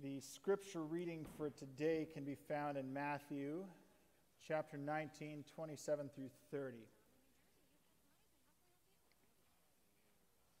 The 0.00 0.20
scripture 0.20 0.84
reading 0.84 1.26
for 1.36 1.50
today 1.50 2.06
can 2.14 2.22
be 2.22 2.36
found 2.36 2.76
in 2.76 2.92
Matthew 2.92 3.64
chapter 4.46 4.76
19, 4.76 5.44
27 5.52 6.10
through 6.14 6.30
30. 6.52 6.76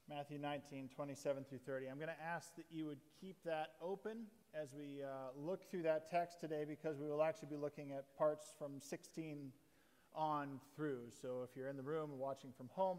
Matthew 0.08 0.38
19, 0.38 0.88
27 0.88 1.44
through 1.44 1.58
30. 1.58 1.86
I'm 1.86 1.98
going 1.98 2.08
to 2.08 2.20
ask 2.20 2.56
that 2.56 2.64
you 2.68 2.86
would 2.86 2.98
keep 3.20 3.36
that 3.44 3.74
open 3.80 4.24
as 4.60 4.74
we 4.74 5.04
uh, 5.04 5.30
look 5.36 5.70
through 5.70 5.82
that 5.82 6.10
text 6.10 6.40
today 6.40 6.64
because 6.66 6.98
we 6.98 7.06
will 7.06 7.22
actually 7.22 7.48
be 7.48 7.56
looking 7.56 7.92
at 7.92 8.16
parts 8.16 8.52
from 8.58 8.80
16 8.80 9.52
on 10.16 10.58
through. 10.74 11.02
So 11.22 11.46
if 11.48 11.50
you're 11.54 11.68
in 11.68 11.76
the 11.76 11.82
room 11.84 12.10
or 12.10 12.16
watching 12.16 12.50
from 12.56 12.70
home, 12.72 12.98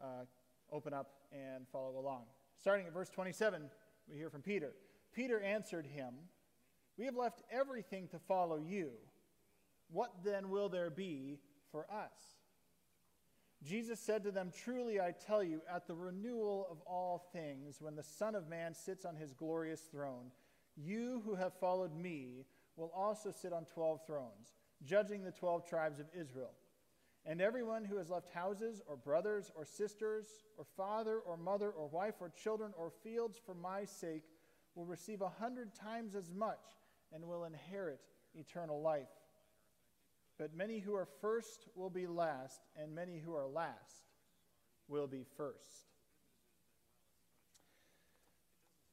uh, 0.00 0.26
open 0.70 0.94
up 0.94 1.10
and 1.32 1.66
follow 1.72 1.98
along. 1.98 2.22
Starting 2.56 2.86
at 2.86 2.92
verse 2.92 3.08
27, 3.08 3.68
we 4.08 4.16
hear 4.16 4.30
from 4.30 4.42
Peter. 4.42 4.74
Peter 5.14 5.40
answered 5.40 5.86
him, 5.86 6.14
We 6.96 7.06
have 7.06 7.16
left 7.16 7.42
everything 7.50 8.08
to 8.08 8.18
follow 8.18 8.56
you. 8.56 8.92
What 9.90 10.24
then 10.24 10.48
will 10.48 10.68
there 10.68 10.90
be 10.90 11.38
for 11.70 11.86
us? 11.90 12.12
Jesus 13.62 14.00
said 14.00 14.24
to 14.24 14.32
them, 14.32 14.50
Truly 14.64 15.00
I 15.00 15.12
tell 15.12 15.42
you, 15.42 15.60
at 15.72 15.86
the 15.86 15.94
renewal 15.94 16.66
of 16.70 16.80
all 16.86 17.28
things, 17.32 17.80
when 17.80 17.94
the 17.94 18.02
Son 18.02 18.34
of 18.34 18.48
Man 18.48 18.74
sits 18.74 19.04
on 19.04 19.14
his 19.14 19.32
glorious 19.32 19.82
throne, 19.82 20.32
you 20.76 21.22
who 21.24 21.34
have 21.34 21.52
followed 21.60 21.94
me 21.94 22.46
will 22.76 22.90
also 22.96 23.30
sit 23.30 23.52
on 23.52 23.64
twelve 23.66 24.04
thrones, 24.06 24.56
judging 24.82 25.22
the 25.22 25.30
twelve 25.30 25.68
tribes 25.68 26.00
of 26.00 26.06
Israel. 26.18 26.52
And 27.24 27.40
everyone 27.40 27.84
who 27.84 27.98
has 27.98 28.10
left 28.10 28.32
houses, 28.32 28.82
or 28.88 28.96
brothers, 28.96 29.52
or 29.54 29.64
sisters, 29.64 30.26
or 30.58 30.64
father, 30.76 31.18
or 31.18 31.36
mother, 31.36 31.70
or 31.70 31.86
wife, 31.86 32.14
or 32.20 32.30
children, 32.30 32.72
or 32.76 32.90
fields 33.04 33.38
for 33.44 33.54
my 33.54 33.84
sake 33.84 34.24
will 34.74 34.84
receive 34.84 35.20
a 35.20 35.28
hundred 35.28 35.74
times 35.74 36.14
as 36.14 36.30
much 36.30 36.60
and 37.12 37.24
will 37.24 37.44
inherit 37.44 38.00
eternal 38.34 38.80
life. 38.80 39.08
But 40.38 40.54
many 40.54 40.78
who 40.78 40.94
are 40.94 41.06
first 41.20 41.66
will 41.74 41.90
be 41.90 42.06
last, 42.06 42.60
and 42.76 42.94
many 42.94 43.18
who 43.18 43.34
are 43.34 43.46
last 43.46 44.06
will 44.88 45.06
be 45.06 45.24
first. 45.36 45.88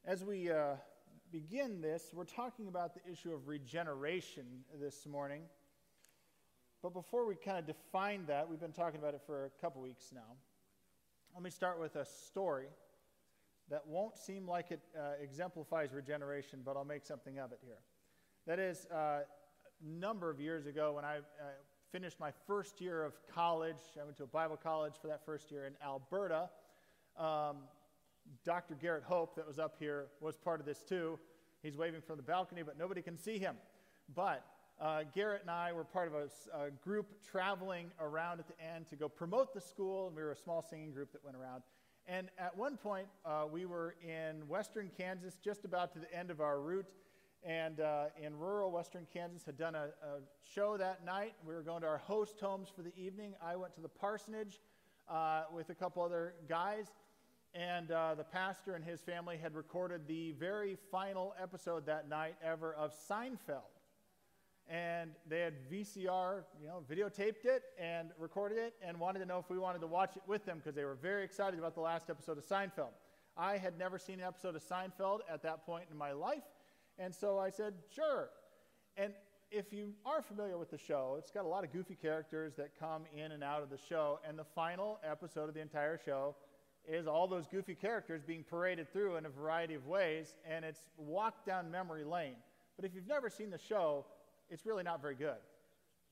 As 0.06 0.24
we 0.24 0.52
uh, 0.52 0.76
begin 1.32 1.82
this, 1.82 2.12
we're 2.14 2.26
talking 2.26 2.68
about 2.68 2.94
the 2.94 3.12
issue 3.12 3.34
of 3.34 3.48
regeneration 3.48 4.46
this 4.80 5.06
morning. 5.06 5.44
But 6.82 6.94
before 6.94 7.26
we 7.26 7.36
kind 7.36 7.58
of 7.58 7.66
define 7.66 8.26
that, 8.28 8.50
we've 8.50 8.60
been 8.60 8.72
talking 8.72 9.00
about 9.00 9.14
it 9.14 9.22
for 9.26 9.46
a 9.46 9.50
couple 9.62 9.82
weeks 9.82 10.12
now. 10.14 10.36
Let 11.34 11.44
me 11.44 11.50
start 11.50 11.80
with 11.80 11.96
a 11.96 12.06
story 12.06 12.68
that 13.70 13.86
won't 13.88 14.18
seem 14.18 14.48
like 14.48 14.72
it 14.72 14.82
uh, 14.98 15.12
exemplifies 15.22 15.94
regeneration, 15.94 16.60
but 16.66 16.76
I'll 16.76 16.86
make 16.86 17.06
something 17.06 17.40
of 17.40 17.52
it 17.52 17.60
here. 17.64 17.80
That 18.48 18.60
is, 18.60 18.88
uh, 18.92 18.96
a 18.96 19.24
number 19.88 20.30
of 20.30 20.40
years 20.40 20.66
ago 20.66 20.94
when 20.94 21.06
I 21.06 21.18
uh, 21.18 21.22
finished 21.92 22.20
my 22.20 22.32
first 22.48 22.82
year 22.82 23.04
of 23.04 23.14
college, 23.34 23.78
I 24.00 24.04
went 24.04 24.18
to 24.18 24.24
a 24.24 24.28
Bible 24.28 24.58
college 24.58 24.94
for 25.02 25.08
that 25.08 25.26
first 25.26 25.52
year 25.52 25.66
in 25.66 25.74
Alberta. 25.84 26.50
Um, 27.18 27.58
Dr. 28.46 28.76
Garrett 28.76 29.04
Hope, 29.04 29.36
that 29.36 29.48
was 29.48 29.60
up 29.60 29.76
here, 29.80 30.08
was 30.22 30.38
part 30.38 30.60
of 30.60 30.66
this 30.66 30.84
too. 30.84 31.18
He's 31.64 31.78
waving 31.78 32.02
from 32.02 32.18
the 32.18 32.24
balcony, 32.24 32.64
but 32.64 32.78
nobody 32.78 33.02
can 33.02 33.18
see 33.18 33.38
him. 33.38 33.56
But 34.16 34.46
uh, 34.80 35.04
Garrett 35.14 35.42
and 35.42 35.52
I 35.52 35.74
were 35.74 35.84
part 35.84 36.08
of 36.08 36.14
a, 36.14 36.66
a, 36.66 36.72
group 36.72 37.08
traveling 37.30 37.92
around 38.00 38.40
at 38.40 38.48
the 38.48 38.54
end 38.64 38.88
to 38.88 38.96
go 38.96 39.10
promote 39.10 39.54
the 39.54 39.60
school, 39.60 40.08
and 40.08 40.16
we 40.16 40.22
were 40.22 40.32
a 40.32 40.38
small 40.38 40.62
singing 40.62 40.92
group 40.92 41.12
that 41.12 41.24
went 41.24 41.36
around. 41.36 41.64
And 42.12 42.30
at 42.40 42.58
one 42.58 42.76
point, 42.76 43.08
uh, 43.24 43.44
we 43.52 43.68
were 43.68 43.94
in 44.04 44.48
western 44.48 44.90
Kansas, 44.98 45.38
just 45.44 45.64
about 45.64 45.94
to 45.94 46.00
the 46.00 46.12
end 46.12 46.32
of 46.32 46.42
our 46.42 46.60
route, 46.60 46.92
and 47.44 47.80
uh, 47.80 48.06
in 48.20 48.36
rural 48.36 48.72
western 48.72 49.06
Kansas, 49.14 49.46
had 49.46 49.60
done 49.60 49.76
a, 49.76 49.90
a, 50.04 50.20
show 50.56 50.76
that 50.76 51.06
night. 51.06 51.36
We 51.46 51.54
were 51.54 51.62
going 51.62 51.82
to 51.82 51.88
our 51.88 52.00
host 52.00 52.40
homes 52.40 52.68
for 52.76 52.82
the 52.82 52.92
evening. 52.98 53.36
I 53.44 53.56
went 53.56 53.76
to 53.76 53.82
the 53.82 53.90
parsonage 53.90 54.60
uh, 55.08 55.44
with 55.54 55.70
a 55.70 55.76
couple 55.76 56.02
other 56.02 56.34
guys, 56.48 56.88
and 57.54 57.92
uh, 57.92 58.16
the 58.16 58.24
pastor 58.24 58.74
and 58.74 58.84
his 58.84 59.02
family 59.02 59.38
had 59.38 59.54
recorded 59.54 60.08
the 60.08 60.32
very 60.32 60.78
final 60.90 61.36
episode 61.40 61.86
that 61.86 62.10
night 62.10 62.38
ever 62.44 62.74
of 62.74 62.92
Seinfeld 63.08 63.79
and 64.70 65.12
they 65.28 65.40
had 65.40 65.56
VCR, 65.70 66.44
you 66.62 66.68
know, 66.68 66.84
videotaped 66.90 67.46
it 67.46 67.64
and 67.80 68.10
recorded 68.20 68.60
it 68.60 68.76
and 68.86 69.00
wanted 69.00 69.20
to 69.20 69.26
know 69.26 69.40
if 69.40 69.50
we 69.50 69.58
wanted 69.58 69.82
to 69.82 69.88
watch 69.88 70.16
it 70.16 70.22
with 70.28 70.46
them 70.46 70.60
because 70.60 70.76
they 70.76 70.86
were 70.86 70.96
very 70.96 71.24
excited 71.24 71.58
about 71.58 71.74
the 71.74 71.82
last 71.82 72.10
episode 72.10 72.38
of 72.38 72.46
Seinfeld. 72.46 72.94
I 73.36 73.58
had 73.58 73.80
never 73.80 73.98
seen 73.98 74.20
an 74.20 74.26
episode 74.26 74.56
of 74.56 74.64
Seinfeld 74.64 75.20
at 75.32 75.42
that 75.44 75.66
point 75.66 75.86
in 75.92 75.98
my 75.98 76.12
life, 76.12 76.44
and 77.00 77.14
so 77.14 77.40
I 77.40 77.50
said, 77.50 77.74
sure. 77.94 78.30
And 78.96 79.14
if 79.50 79.74
you 79.74 79.94
are 80.06 80.22
familiar 80.22 80.58
with 80.60 80.70
the 80.70 80.78
show, 80.78 81.16
it's 81.18 81.32
got 81.32 81.46
a 81.46 81.48
lot 81.48 81.64
of 81.64 81.74
goofy 81.74 81.96
characters 81.96 82.54
that 82.58 82.78
come 82.80 83.04
in 83.16 83.32
and 83.32 83.44
out 83.44 83.64
of 83.64 83.72
the 83.72 83.78
show, 83.78 84.20
and 84.28 84.38
the 84.38 84.44
final 84.44 85.00
episode 85.04 85.50
of 85.50 85.56
the 85.56 85.62
entire 85.62 85.98
show 85.98 86.36
is 86.88 87.08
all 87.08 87.28
those 87.28 87.48
goofy 87.48 87.74
characters 87.74 88.22
being 88.26 88.44
paraded 88.44 88.92
through 88.94 89.16
in 89.16 89.26
a 89.26 89.30
variety 89.30 89.74
of 89.74 89.88
ways, 89.88 90.36
and 90.48 90.64
it's 90.64 90.82
walk 90.98 91.46
down 91.46 91.72
memory 91.72 92.04
lane. 92.04 92.36
But 92.76 92.86
if 92.86 92.94
you've 92.94 93.08
never 93.08 93.30
seen 93.30 93.50
the 93.50 93.58
show, 93.58 94.06
it's 94.50 94.66
really 94.66 94.84
not 94.84 95.02
very 95.02 95.16
good. 95.16 95.38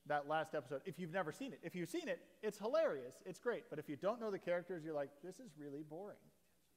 That 0.06 0.28
last 0.28 0.54
episode, 0.54 0.80
if 0.86 0.98
you've 0.98 1.12
never 1.12 1.32
seen 1.32 1.52
it. 1.52 1.60
If 1.62 1.74
you've 1.74 1.90
seen 1.90 2.08
it, 2.08 2.20
it's 2.42 2.58
hilarious. 2.58 3.16
It's 3.26 3.38
great. 3.38 3.64
But 3.68 3.78
if 3.78 3.88
you 3.88 3.96
don't 3.96 4.20
know 4.20 4.30
the 4.30 4.38
characters, 4.38 4.82
you're 4.84 4.94
like, 4.94 5.10
this 5.22 5.38
is 5.38 5.50
really 5.58 5.82
boring. 5.82 6.16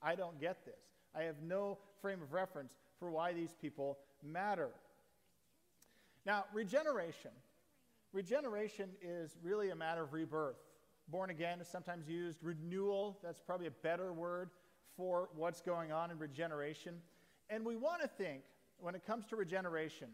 I 0.01 0.15
don't 0.15 0.39
get 0.39 0.65
this. 0.65 0.81
I 1.15 1.23
have 1.23 1.41
no 1.41 1.77
frame 2.01 2.21
of 2.21 2.33
reference 2.33 2.73
for 2.99 3.09
why 3.09 3.31
these 3.33 3.53
people 3.53 3.99
matter. 4.21 4.71
Now, 6.25 6.45
regeneration. 6.53 7.31
Regeneration 8.11 8.89
is 9.01 9.37
really 9.41 9.69
a 9.69 9.75
matter 9.75 10.03
of 10.03 10.11
rebirth. 10.11 10.57
Born 11.07 11.29
again 11.29 11.61
is 11.61 11.67
sometimes 11.67 12.07
used. 12.07 12.39
Renewal, 12.41 13.17
that's 13.23 13.39
probably 13.39 13.67
a 13.67 13.71
better 13.71 14.11
word 14.11 14.49
for 14.97 15.29
what's 15.35 15.61
going 15.61 15.91
on 15.91 16.11
in 16.11 16.19
regeneration. 16.19 16.95
And 17.49 17.65
we 17.65 17.75
want 17.77 18.01
to 18.01 18.07
think, 18.07 18.41
when 18.77 18.95
it 18.95 19.05
comes 19.05 19.25
to 19.27 19.35
regeneration, 19.35 20.07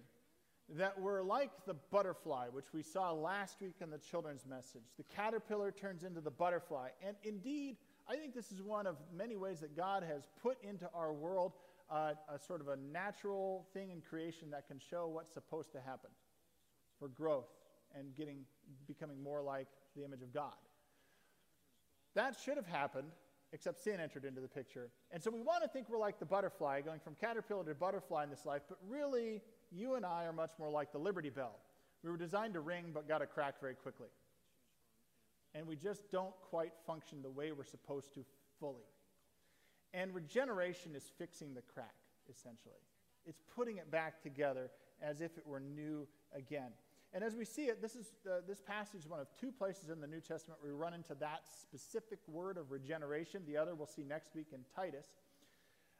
that 0.75 0.99
we're 0.99 1.21
like 1.21 1.51
the 1.65 1.75
butterfly, 1.91 2.47
which 2.51 2.73
we 2.73 2.83
saw 2.83 3.11
last 3.11 3.61
week 3.61 3.75
in 3.81 3.89
the 3.89 3.97
children's 3.97 4.45
message. 4.45 4.83
The 4.97 5.03
caterpillar 5.03 5.71
turns 5.71 6.03
into 6.03 6.19
the 6.19 6.31
butterfly. 6.31 6.89
And 7.05 7.15
indeed, 7.23 7.77
I 8.09 8.15
think 8.15 8.33
this 8.33 8.51
is 8.51 8.61
one 8.61 8.85
of 8.85 8.97
many 9.15 9.37
ways 9.37 9.61
that 9.61 9.77
God 9.77 10.03
has 10.03 10.27
put 10.41 10.61
into 10.63 10.89
our 10.93 11.13
world 11.13 11.53
uh, 11.89 12.13
a 12.33 12.37
sort 12.37 12.61
of 12.61 12.67
a 12.67 12.75
natural 12.75 13.65
thing 13.73 13.91
in 13.91 14.01
creation 14.01 14.49
that 14.51 14.67
can 14.67 14.79
show 14.79 15.07
what's 15.07 15.31
supposed 15.31 15.71
to 15.71 15.79
happen 15.79 16.09
for 16.99 17.07
growth 17.07 17.47
and 17.97 18.15
getting, 18.15 18.39
becoming 18.87 19.21
more 19.23 19.41
like 19.41 19.67
the 19.95 20.03
image 20.03 20.21
of 20.21 20.33
God. 20.33 20.53
That 22.15 22.35
should 22.43 22.57
have 22.57 22.67
happened, 22.67 23.07
except 23.53 23.79
sin 23.79 23.99
entered 24.01 24.25
into 24.25 24.41
the 24.41 24.47
picture. 24.47 24.89
And 25.11 25.23
so 25.23 25.31
we 25.31 25.39
want 25.39 25.63
to 25.63 25.69
think 25.69 25.87
we're 25.89 25.97
like 25.97 26.19
the 26.19 26.25
butterfly, 26.25 26.81
going 26.81 26.99
from 26.99 27.15
caterpillar 27.15 27.63
to 27.63 27.75
butterfly 27.75 28.23
in 28.23 28.29
this 28.29 28.45
life, 28.45 28.63
but 28.67 28.79
really, 28.87 29.41
you 29.71 29.95
and 29.95 30.05
I 30.05 30.25
are 30.25 30.33
much 30.33 30.51
more 30.59 30.69
like 30.69 30.91
the 30.91 30.97
Liberty 30.97 31.29
Bell. 31.29 31.55
We 32.03 32.09
were 32.09 32.17
designed 32.17 32.53
to 32.53 32.59
ring, 32.59 32.91
but 32.93 33.07
got 33.07 33.21
a 33.21 33.25
crack 33.25 33.59
very 33.59 33.75
quickly. 33.75 34.07
And 35.55 35.67
we 35.67 35.75
just 35.75 36.11
don't 36.11 36.33
quite 36.49 36.73
function 36.85 37.21
the 37.21 37.29
way 37.29 37.51
we're 37.51 37.63
supposed 37.63 38.13
to 38.13 38.23
fully. 38.59 38.85
And 39.93 40.13
regeneration 40.13 40.95
is 40.95 41.11
fixing 41.17 41.53
the 41.53 41.61
crack, 41.61 41.95
essentially. 42.29 42.75
It's 43.25 43.41
putting 43.55 43.77
it 43.77 43.89
back 43.89 44.21
together 44.21 44.69
as 45.01 45.21
if 45.21 45.37
it 45.37 45.45
were 45.45 45.59
new 45.59 46.07
again. 46.35 46.71
And 47.13 47.23
as 47.23 47.35
we 47.35 47.45
see 47.45 47.63
it, 47.63 47.81
this, 47.81 47.95
is, 47.95 48.11
uh, 48.29 48.41
this 48.47 48.61
passage 48.61 49.01
is 49.01 49.07
one 49.07 49.19
of 49.19 49.27
two 49.39 49.51
places 49.51 49.89
in 49.89 50.01
the 50.01 50.07
New 50.07 50.19
Testament 50.19 50.59
where 50.61 50.73
we 50.73 50.77
run 50.77 50.93
into 50.93 51.15
that 51.15 51.41
specific 51.61 52.19
word 52.27 52.57
of 52.57 52.71
regeneration. 52.71 53.43
The 53.47 53.57
other 53.57 53.75
we'll 53.75 53.87
see 53.87 54.03
next 54.03 54.35
week 54.35 54.47
in 54.51 54.59
Titus. 54.75 55.07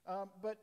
Um, 0.06 0.30
but 0.42 0.58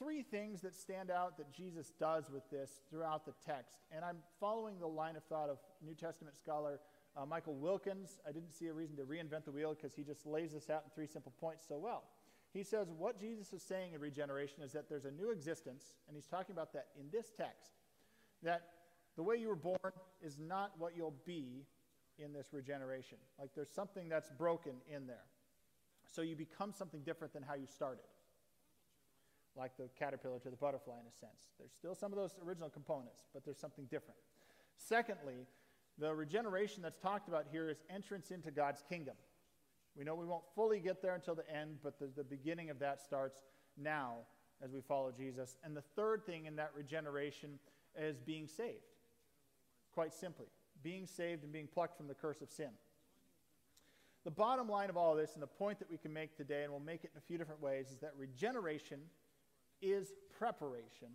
three 0.00 0.22
things 0.22 0.62
that 0.62 0.74
stand 0.74 1.10
out 1.10 1.36
that 1.36 1.52
Jesus 1.52 1.92
does 2.00 2.30
with 2.32 2.48
this 2.50 2.80
throughout 2.90 3.26
the 3.26 3.32
text. 3.44 3.76
And 3.94 4.04
I'm 4.04 4.16
following 4.40 4.78
the 4.78 4.86
line 4.86 5.14
of 5.14 5.22
thought 5.24 5.50
of 5.50 5.58
New 5.84 5.94
Testament 5.94 6.36
scholar 6.36 6.80
uh, 7.16 7.26
Michael 7.26 7.54
Wilkins. 7.54 8.18
I 8.26 8.32
didn't 8.32 8.52
see 8.52 8.68
a 8.68 8.72
reason 8.72 8.96
to 8.96 9.02
reinvent 9.02 9.44
the 9.44 9.50
wheel 9.50 9.74
because 9.74 9.94
he 9.94 10.02
just 10.02 10.26
lays 10.26 10.52
this 10.52 10.70
out 10.70 10.82
in 10.84 10.90
three 10.94 11.06
simple 11.06 11.32
points 11.40 11.64
so 11.66 11.76
well. 11.76 12.04
He 12.52 12.62
says 12.62 12.88
what 12.96 13.20
Jesus 13.20 13.52
is 13.52 13.62
saying 13.62 13.92
in 13.94 14.00
regeneration 14.00 14.62
is 14.62 14.72
that 14.72 14.88
there's 14.88 15.04
a 15.04 15.10
new 15.10 15.30
existence, 15.30 15.94
and 16.08 16.16
he's 16.16 16.26
talking 16.26 16.52
about 16.52 16.72
that 16.72 16.86
in 16.98 17.06
this 17.12 17.32
text, 17.36 17.72
that 18.42 18.62
the 19.16 19.22
way 19.22 19.36
you 19.36 19.48
were 19.48 19.56
born 19.56 19.92
is 20.22 20.38
not 20.38 20.72
what 20.78 20.96
you'll 20.96 21.14
be 21.26 21.66
in 22.18 22.32
this 22.32 22.48
regeneration. 22.52 23.18
Like 23.38 23.50
there's 23.54 23.70
something 23.70 24.08
that's 24.08 24.30
broken 24.30 24.72
in 24.92 25.06
there. 25.06 25.24
So 26.10 26.22
you 26.22 26.34
become 26.36 26.72
something 26.72 27.02
different 27.02 27.32
than 27.32 27.42
how 27.42 27.54
you 27.54 27.66
started 27.66 28.04
like 29.56 29.76
the 29.76 29.88
caterpillar 29.98 30.38
to 30.40 30.50
the 30.50 30.56
butterfly 30.56 30.94
in 30.94 31.06
a 31.06 31.12
sense. 31.12 31.50
There's 31.58 31.72
still 31.72 31.94
some 31.94 32.12
of 32.12 32.18
those 32.18 32.36
original 32.44 32.70
components, 32.70 33.24
but 33.34 33.44
there's 33.44 33.58
something 33.58 33.84
different. 33.86 34.18
Secondly, 34.76 35.46
the 35.98 36.14
regeneration 36.14 36.82
that's 36.82 36.98
talked 36.98 37.28
about 37.28 37.46
here 37.50 37.68
is 37.68 37.82
entrance 37.90 38.30
into 38.30 38.50
God's 38.50 38.82
kingdom. 38.88 39.14
We 39.96 40.04
know 40.04 40.14
we 40.14 40.24
won't 40.24 40.44
fully 40.54 40.80
get 40.80 41.02
there 41.02 41.14
until 41.14 41.34
the 41.34 41.48
end, 41.50 41.78
but 41.82 41.98
the, 41.98 42.08
the 42.16 42.24
beginning 42.24 42.70
of 42.70 42.78
that 42.78 43.00
starts 43.02 43.42
now 43.76 44.18
as 44.62 44.72
we 44.72 44.80
follow 44.80 45.10
Jesus. 45.10 45.56
And 45.64 45.76
the 45.76 45.82
third 45.96 46.24
thing 46.24 46.46
in 46.46 46.56
that 46.56 46.70
regeneration 46.76 47.58
is 47.98 48.20
being 48.20 48.46
saved. 48.46 48.84
Quite 49.92 50.14
simply, 50.14 50.46
being 50.82 51.06
saved 51.06 51.42
and 51.42 51.52
being 51.52 51.66
plucked 51.66 51.96
from 51.96 52.06
the 52.06 52.14
curse 52.14 52.40
of 52.40 52.50
sin. 52.50 52.70
The 54.24 54.30
bottom 54.30 54.68
line 54.68 54.90
of 54.90 54.96
all 54.96 55.14
this, 55.14 55.34
and 55.34 55.42
the 55.42 55.46
point 55.46 55.78
that 55.78 55.90
we 55.90 55.96
can 55.96 56.12
make 56.12 56.36
today, 56.36 56.62
and 56.62 56.70
we'll 56.70 56.80
make 56.80 57.04
it 57.04 57.10
in 57.14 57.18
a 57.18 57.22
few 57.22 57.38
different 57.38 57.60
ways, 57.62 57.88
is 57.90 57.98
that 57.98 58.12
regeneration 58.18 59.00
is 59.80 60.12
preparation 60.38 61.08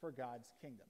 for 0.00 0.10
God's 0.10 0.50
kingdom. 0.60 0.86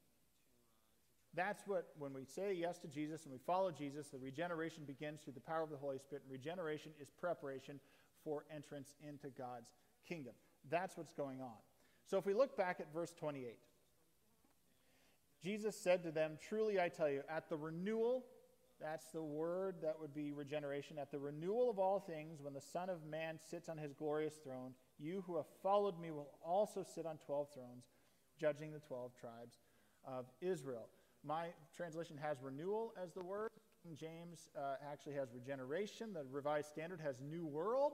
That's 1.35 1.63
what, 1.67 1.89
when 1.99 2.15
we 2.15 2.25
say 2.25 2.55
yes 2.55 2.79
to 2.79 2.89
Jesus 2.89 3.25
and 3.25 3.33
we 3.33 3.39
follow 3.47 3.71
Jesus, 3.71 4.09
the 4.09 4.19
regeneration 4.19 4.85
begins 4.87 5.21
through 5.21 5.35
the 5.35 5.41
power 5.41 5.63
of 5.63 5.71
the 5.71 5.77
Holy 5.77 5.99
Spirit, 5.99 6.23
and 6.25 6.33
regeneration 6.33 6.93
is 7.01 7.11
preparation 7.11 7.79
for 8.25 8.45
entrance 8.55 8.95
into 9.07 9.29
God's 9.29 9.69
kingdom. 10.09 10.33
That's 10.71 10.97
what's 10.97 11.13
going 11.13 11.41
on. 11.43 11.59
So 12.07 12.17
if 12.17 12.25
we 12.25 12.33
look 12.33 12.57
back 12.57 12.81
at 12.81 12.93
verse 12.93 13.13
28, 13.13 13.59
Jesus 15.43 15.77
said 15.77 16.03
to 16.05 16.11
them, 16.11 16.39
Truly 16.41 16.81
I 16.81 16.89
tell 16.89 17.11
you, 17.11 17.23
at 17.29 17.49
the 17.51 17.57
renewal, 17.57 18.25
that's 18.81 19.07
the 19.09 19.23
word 19.23 19.77
that 19.83 19.99
would 20.01 20.15
be 20.15 20.33
regeneration, 20.33 20.99
at 20.99 21.11
the 21.11 21.19
renewal 21.19 21.71
of 21.71 21.79
all 21.79 22.01
things, 22.01 22.41
when 22.41 22.55
the 22.55 22.61
Son 22.61 22.89
of 22.89 23.05
Man 23.05 23.39
sits 23.51 23.69
on 23.69 23.77
his 23.77 23.93
glorious 23.93 24.35
throne, 24.43 24.73
you 24.99 25.23
who 25.27 25.37
have 25.37 25.47
followed 25.63 25.99
me 26.01 26.11
will 26.11 26.31
also 26.45 26.83
sit 26.83 27.07
on 27.07 27.19
12 27.19 27.49
thrones, 27.53 27.85
judging 28.41 28.73
the 28.73 28.81
12 28.81 29.13
tribes 29.19 29.57
of 30.05 30.27
Israel. 30.41 30.89
My 31.25 31.49
translation 31.77 32.17
has 32.23 32.39
renewal 32.43 32.93
as 33.03 33.13
the 33.13 33.23
word. 33.23 33.51
King 33.83 33.97
James 33.99 34.51
uh, 34.57 34.77
actually 34.91 35.15
has 35.15 35.29
regeneration. 35.35 36.13
The 36.13 36.25
Revised 36.31 36.69
Standard 36.69 37.01
has 37.01 37.21
new 37.21 37.47
world. 37.47 37.93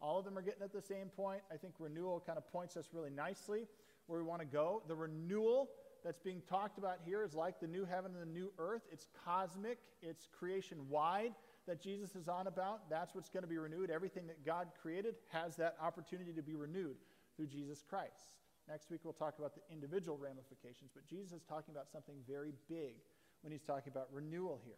All 0.00 0.18
of 0.18 0.24
them 0.24 0.36
are 0.36 0.42
getting 0.42 0.62
at 0.62 0.72
the 0.72 0.82
same 0.82 1.08
point. 1.08 1.40
I 1.52 1.56
think 1.56 1.74
renewal 1.78 2.22
kind 2.24 2.38
of 2.38 2.50
points 2.52 2.76
us 2.76 2.88
really 2.92 3.10
nicely 3.10 3.66
where 4.06 4.20
we 4.20 4.26
want 4.26 4.40
to 4.40 4.46
go. 4.46 4.82
The 4.86 4.94
renewal 4.94 5.70
that's 6.04 6.20
being 6.20 6.42
talked 6.48 6.78
about 6.78 6.98
here 7.04 7.24
is 7.24 7.34
like 7.34 7.60
the 7.60 7.66
new 7.66 7.84
heaven 7.84 8.12
and 8.12 8.22
the 8.22 8.32
new 8.32 8.52
earth. 8.58 8.82
It's 8.92 9.06
cosmic, 9.24 9.78
it's 10.02 10.28
creation 10.38 10.78
wide 10.88 11.32
that 11.66 11.80
Jesus 11.80 12.14
is 12.14 12.28
on 12.28 12.46
about. 12.46 12.88
That's 12.90 13.14
what's 13.14 13.28
going 13.28 13.42
to 13.42 13.48
be 13.48 13.58
renewed. 13.58 13.90
Everything 13.90 14.26
that 14.26 14.44
God 14.44 14.68
created 14.80 15.16
has 15.28 15.56
that 15.56 15.76
opportunity 15.80 16.32
to 16.32 16.42
be 16.42 16.54
renewed 16.54 16.96
through 17.36 17.46
Jesus 17.46 17.82
Christ. 17.88 18.34
Next 18.68 18.90
week, 18.90 19.00
we'll 19.04 19.12
talk 19.12 19.38
about 19.38 19.54
the 19.54 19.60
individual 19.70 20.18
ramifications, 20.18 20.90
but 20.92 21.06
Jesus 21.06 21.32
is 21.32 21.42
talking 21.48 21.72
about 21.72 21.90
something 21.90 22.16
very 22.28 22.52
big 22.68 22.94
when 23.42 23.52
he's 23.52 23.62
talking 23.62 23.92
about 23.92 24.08
renewal 24.12 24.60
here. 24.64 24.74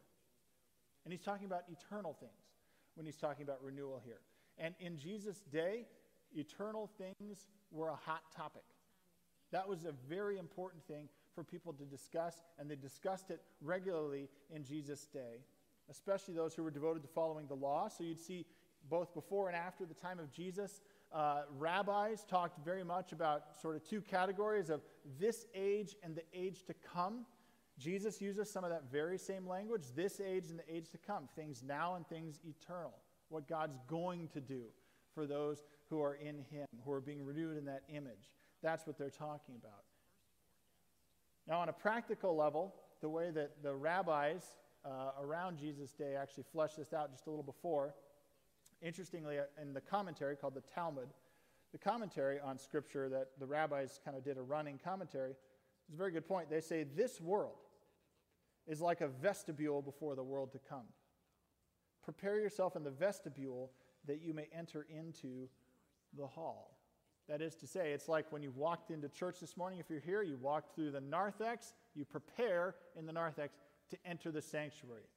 And 1.05 1.13
he's 1.13 1.23
talking 1.23 1.47
about 1.47 1.63
eternal 1.71 2.15
things 2.21 2.33
when 2.97 3.07
he's 3.07 3.17
talking 3.17 3.45
about 3.45 3.63
renewal 3.63 4.01
here. 4.05 4.21
And 4.59 4.75
in 4.81 4.99
Jesus' 4.99 5.43
day, 5.51 5.87
eternal 6.35 6.91
things 6.99 7.47
were 7.71 7.89
a 7.89 7.97
hot 7.97 8.23
topic. 8.37 8.65
That 9.53 9.67
was 9.67 9.85
a 9.85 9.93
very 10.09 10.37
important 10.37 10.85
thing 10.87 11.09
for 11.35 11.45
people 11.45 11.73
to 11.75 11.85
discuss, 11.85 12.43
and 12.59 12.71
they 12.71 12.77
discussed 12.77 13.31
it 13.31 13.41
regularly 13.63 14.29
in 14.51 14.65
Jesus' 14.65 15.07
day, 15.07 15.41
especially 15.91 16.35
those 16.35 16.55
who 16.55 16.63
were 16.63 16.71
devoted 16.71 17.03
to 17.03 17.09
following 17.09 17.47
the 17.47 17.55
law. 17.55 17.89
So 17.89 18.05
you'd 18.05 18.21
see 18.21 18.47
both 18.89 19.13
before 19.15 19.49
and 19.49 19.57
after 19.57 19.85
the 19.85 19.95
time 19.95 20.19
of 20.19 20.31
Jesus, 20.31 20.81
uh, 21.13 21.43
rabbis 21.57 22.25
talked 22.25 22.65
very 22.65 22.85
much 22.85 23.13
about 23.13 23.61
sort 23.61 23.77
of 23.77 23.85
two 23.85 24.01
categories 24.01 24.71
of 24.71 24.81
this 25.19 25.47
age 25.55 25.97
and 26.03 26.15
the 26.15 26.25
age 26.35 26.65
to 26.65 26.75
come. 26.75 27.25
Jesus 27.79 28.21
uses 28.21 28.51
some 28.51 28.65
of 28.65 28.71
that 28.71 28.91
very 28.91 29.19
same 29.19 29.47
language 29.47 29.85
this 29.95 30.21
age 30.21 30.51
and 30.51 30.59
the 30.59 30.75
age 30.75 30.91
to 30.91 30.99
come, 30.99 31.29
things 31.35 31.63
now 31.67 31.95
and 31.95 32.07
things 32.09 32.41
eternal, 32.45 32.95
what 33.29 33.49
God's 33.49 33.79
going 33.87 34.29
to 34.29 34.41
do 34.41 34.65
for 35.15 35.27
those 35.27 35.65
who 35.89 36.03
are 36.03 36.15
in 36.15 36.45
Him, 36.51 36.67
who 36.85 36.93
are 36.93 37.01
being 37.01 37.25
renewed 37.25 37.57
in 37.57 37.65
that 37.67 37.83
image. 37.89 38.37
That's 38.63 38.87
what 38.87 38.99
they're 38.99 39.11
talking 39.11 39.55
about. 39.57 39.85
Now, 41.47 41.61
on 41.61 41.69
a 41.69 41.73
practical 41.73 42.37
level, 42.37 42.75
the 43.01 43.09
way 43.09 43.31
that 43.31 43.63
the 43.63 43.75
rabbis 43.75 44.45
uh, 44.85 45.11
around 45.21 45.59
Jesus' 45.59 45.93
day 45.93 46.15
actually 46.15 46.45
fleshed 46.53 46.77
this 46.77 46.93
out 46.93 47.11
just 47.11 47.27
a 47.27 47.31
little 47.31 47.45
before, 47.45 47.95
Interestingly, 48.81 49.39
uh, 49.39 49.43
in 49.61 49.73
the 49.73 49.81
commentary 49.81 50.37
called 50.37 50.55
the 50.55 50.63
Talmud, 50.75 51.09
the 51.73 51.79
commentary 51.79 52.39
on 52.41 52.59
Scripture 52.59 53.09
that 53.09 53.31
the 53.39 53.47
rabbis 53.47 54.01
kind 54.05 54.17
of 54.17 54.25
did 54.25 54.39
a 54.39 54.43
running 54.43 54.79
commentary, 54.83 55.33
is 55.89 55.95
a 55.95 55.97
very 55.97 56.13
good 56.13 56.27
point. 56.27 56.49
They 56.49 56.61
say 56.61 56.85
this 56.85 57.21
world 57.21 57.59
is 58.67 58.81
like 58.81 59.01
a 59.01 59.09
vestibule 59.09 59.83
before 59.83 60.15
the 60.15 60.23
world 60.23 60.53
to 60.53 60.59
come. 60.59 60.87
Prepare 62.05 62.39
yourself 62.39 62.77
in 62.77 62.85
the 62.85 62.91
vestibule 62.91 63.71
that 64.07 64.23
you 64.23 64.33
may 64.33 64.47
enter 64.57 64.87
into 64.89 65.49
the 66.17 66.27
hall. 66.27 66.79
That 67.29 67.43
is 67.43 67.55
to 67.57 67.67
say, 67.67 67.93
it's 67.93 68.09
like 68.09 68.31
when 68.33 68.43
you 68.43 68.53
walked 68.53 68.91
into 68.91 69.09
church 69.09 69.41
this 69.41 69.57
morning, 69.57 69.81
if 69.81 69.91
you're 69.91 70.01
here, 70.01 70.23
you 70.23 70.39
walked 70.41 70.75
through 70.75 70.93
the 70.93 71.01
narthex, 71.01 71.75
you 71.95 72.07
prepare 72.07 72.77
in 72.97 73.05
the 73.05 73.13
narthex 73.13 73.55
to 73.91 73.97
enter 74.05 74.31
the 74.31 74.43
sanctuary. 74.43 75.09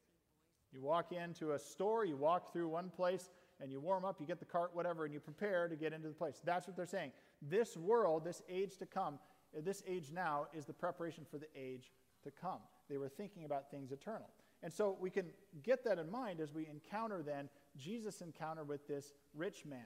You 0.71 0.81
walk 0.81 1.11
into 1.11 1.51
a 1.51 1.59
store, 1.59 2.05
you 2.05 2.15
walk 2.15 2.53
through 2.53 2.69
one 2.69 2.89
place, 2.89 3.29
and 3.59 3.71
you 3.71 3.79
warm 3.79 4.05
up, 4.05 4.19
you 4.19 4.25
get 4.25 4.39
the 4.39 4.45
cart, 4.45 4.71
whatever, 4.73 5.05
and 5.05 5.13
you 5.13 5.19
prepare 5.19 5.67
to 5.67 5.75
get 5.75 5.93
into 5.93 6.07
the 6.07 6.13
place. 6.13 6.41
That's 6.43 6.67
what 6.67 6.75
they're 6.75 6.85
saying. 6.85 7.11
This 7.41 7.77
world, 7.77 8.23
this 8.25 8.41
age 8.49 8.77
to 8.77 8.85
come, 8.85 9.19
uh, 9.55 9.61
this 9.63 9.83
age 9.87 10.11
now 10.13 10.47
is 10.53 10.65
the 10.65 10.73
preparation 10.73 11.25
for 11.29 11.37
the 11.37 11.47
age 11.55 11.91
to 12.23 12.31
come. 12.31 12.59
They 12.89 12.97
were 12.97 13.09
thinking 13.09 13.45
about 13.45 13.69
things 13.69 13.91
eternal. 13.91 14.29
And 14.63 14.71
so 14.71 14.97
we 14.99 15.09
can 15.09 15.25
get 15.63 15.83
that 15.85 15.97
in 15.97 16.09
mind 16.09 16.39
as 16.39 16.53
we 16.53 16.67
encounter 16.67 17.23
then 17.23 17.49
Jesus' 17.77 18.21
encounter 18.21 18.63
with 18.63 18.87
this 18.87 19.13
rich 19.33 19.65
man. 19.65 19.79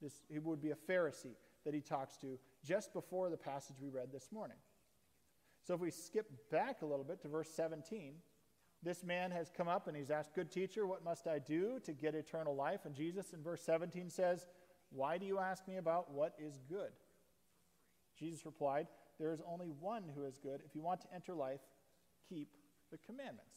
This 0.00 0.22
he 0.28 0.38
would 0.38 0.60
be 0.60 0.70
a 0.70 0.74
Pharisee 0.74 1.36
that 1.64 1.74
he 1.74 1.80
talks 1.80 2.16
to 2.18 2.38
just 2.64 2.92
before 2.92 3.30
the 3.30 3.36
passage 3.36 3.76
we 3.80 3.88
read 3.88 4.08
this 4.12 4.32
morning. 4.32 4.56
So 5.62 5.74
if 5.74 5.80
we 5.80 5.90
skip 5.90 6.26
back 6.50 6.82
a 6.82 6.86
little 6.86 7.04
bit 7.04 7.22
to 7.22 7.28
verse 7.28 7.48
17, 7.54 8.14
this 8.82 9.04
man 9.04 9.30
has 9.30 9.50
come 9.56 9.68
up 9.68 9.86
and 9.86 9.96
he's 9.96 10.10
asked, 10.10 10.34
Good 10.34 10.50
teacher, 10.50 10.86
what 10.86 11.04
must 11.04 11.28
I 11.28 11.38
do 11.38 11.78
to 11.84 11.92
get 11.92 12.14
eternal 12.14 12.54
life? 12.54 12.80
And 12.84 12.94
Jesus 12.94 13.32
in 13.32 13.42
verse 13.42 13.62
17 13.62 14.10
says, 14.10 14.46
Why 14.90 15.18
do 15.18 15.26
you 15.26 15.38
ask 15.38 15.68
me 15.68 15.76
about 15.76 16.10
what 16.10 16.34
is 16.38 16.58
good? 16.68 16.90
Jesus 18.18 18.44
replied, 18.44 18.88
There 19.20 19.32
is 19.32 19.40
only 19.46 19.68
one 19.68 20.04
who 20.14 20.24
is 20.24 20.36
good. 20.36 20.62
If 20.66 20.74
you 20.74 20.82
want 20.82 21.00
to 21.02 21.14
enter 21.14 21.34
life, 21.34 21.60
keep 22.28 22.48
the 22.90 22.98
commandments. 22.98 23.52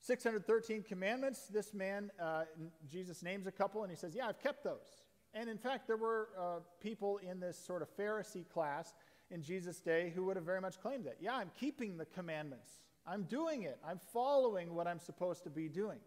613 0.00 0.82
commandments. 0.82 1.46
This 1.46 1.72
man, 1.72 2.10
uh, 2.20 2.44
Jesus 2.90 3.22
names 3.22 3.46
a 3.46 3.52
couple 3.52 3.82
and 3.82 3.90
he 3.90 3.96
says, 3.96 4.14
Yeah, 4.14 4.28
I've 4.28 4.40
kept 4.40 4.64
those. 4.64 5.02
And 5.32 5.48
in 5.48 5.58
fact, 5.58 5.86
there 5.86 5.96
were 5.96 6.28
uh, 6.38 6.58
people 6.80 7.18
in 7.18 7.40
this 7.40 7.56
sort 7.56 7.82
of 7.82 7.96
Pharisee 7.96 8.48
class 8.48 8.92
in 9.30 9.42
Jesus' 9.42 9.80
day 9.80 10.12
who 10.14 10.24
would 10.24 10.36
have 10.36 10.44
very 10.44 10.60
much 10.60 10.80
claimed 10.80 11.04
that. 11.06 11.16
Yeah, 11.20 11.34
I'm 11.34 11.50
keeping 11.58 11.96
the 11.96 12.06
commandments. 12.06 12.80
I'm 13.06 13.24
doing 13.24 13.62
it. 13.62 13.78
I'm 13.86 14.00
following 14.12 14.74
what 14.74 14.86
I'm 14.86 14.98
supposed 14.98 15.44
to 15.44 15.50
be 15.50 15.68
doing. 15.68 15.98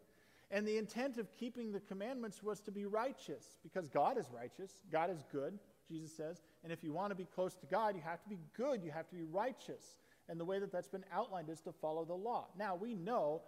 And 0.51 0.67
the 0.67 0.77
intent 0.77 1.17
of 1.17 1.31
keeping 1.33 1.71
the 1.71 1.79
commandments 1.79 2.43
was 2.43 2.59
to 2.61 2.71
be 2.71 2.85
righteous 2.85 3.57
because 3.63 3.89
God 3.89 4.17
is 4.17 4.29
righteous. 4.31 4.71
God 4.91 5.09
is 5.09 5.23
good, 5.31 5.57
Jesus 5.89 6.15
says. 6.15 6.43
And 6.63 6.71
if 6.71 6.83
you 6.83 6.93
want 6.93 7.09
to 7.09 7.15
be 7.15 7.25
close 7.25 7.55
to 7.55 7.65
God, 7.65 7.95
you 7.95 8.01
have 8.01 8.21
to 8.23 8.29
be 8.29 8.39
good. 8.55 8.83
You 8.83 8.91
have 8.91 9.09
to 9.09 9.15
be 9.15 9.23
righteous. 9.23 9.97
And 10.29 10.39
the 10.39 10.45
way 10.45 10.59
that 10.59 10.71
that's 10.71 10.87
been 10.87 11.05
outlined 11.11 11.49
is 11.49 11.59
to 11.61 11.71
follow 11.71 12.05
the 12.05 12.13
law. 12.13 12.47
Now, 12.57 12.75
we 12.75 12.93
know 12.93 13.41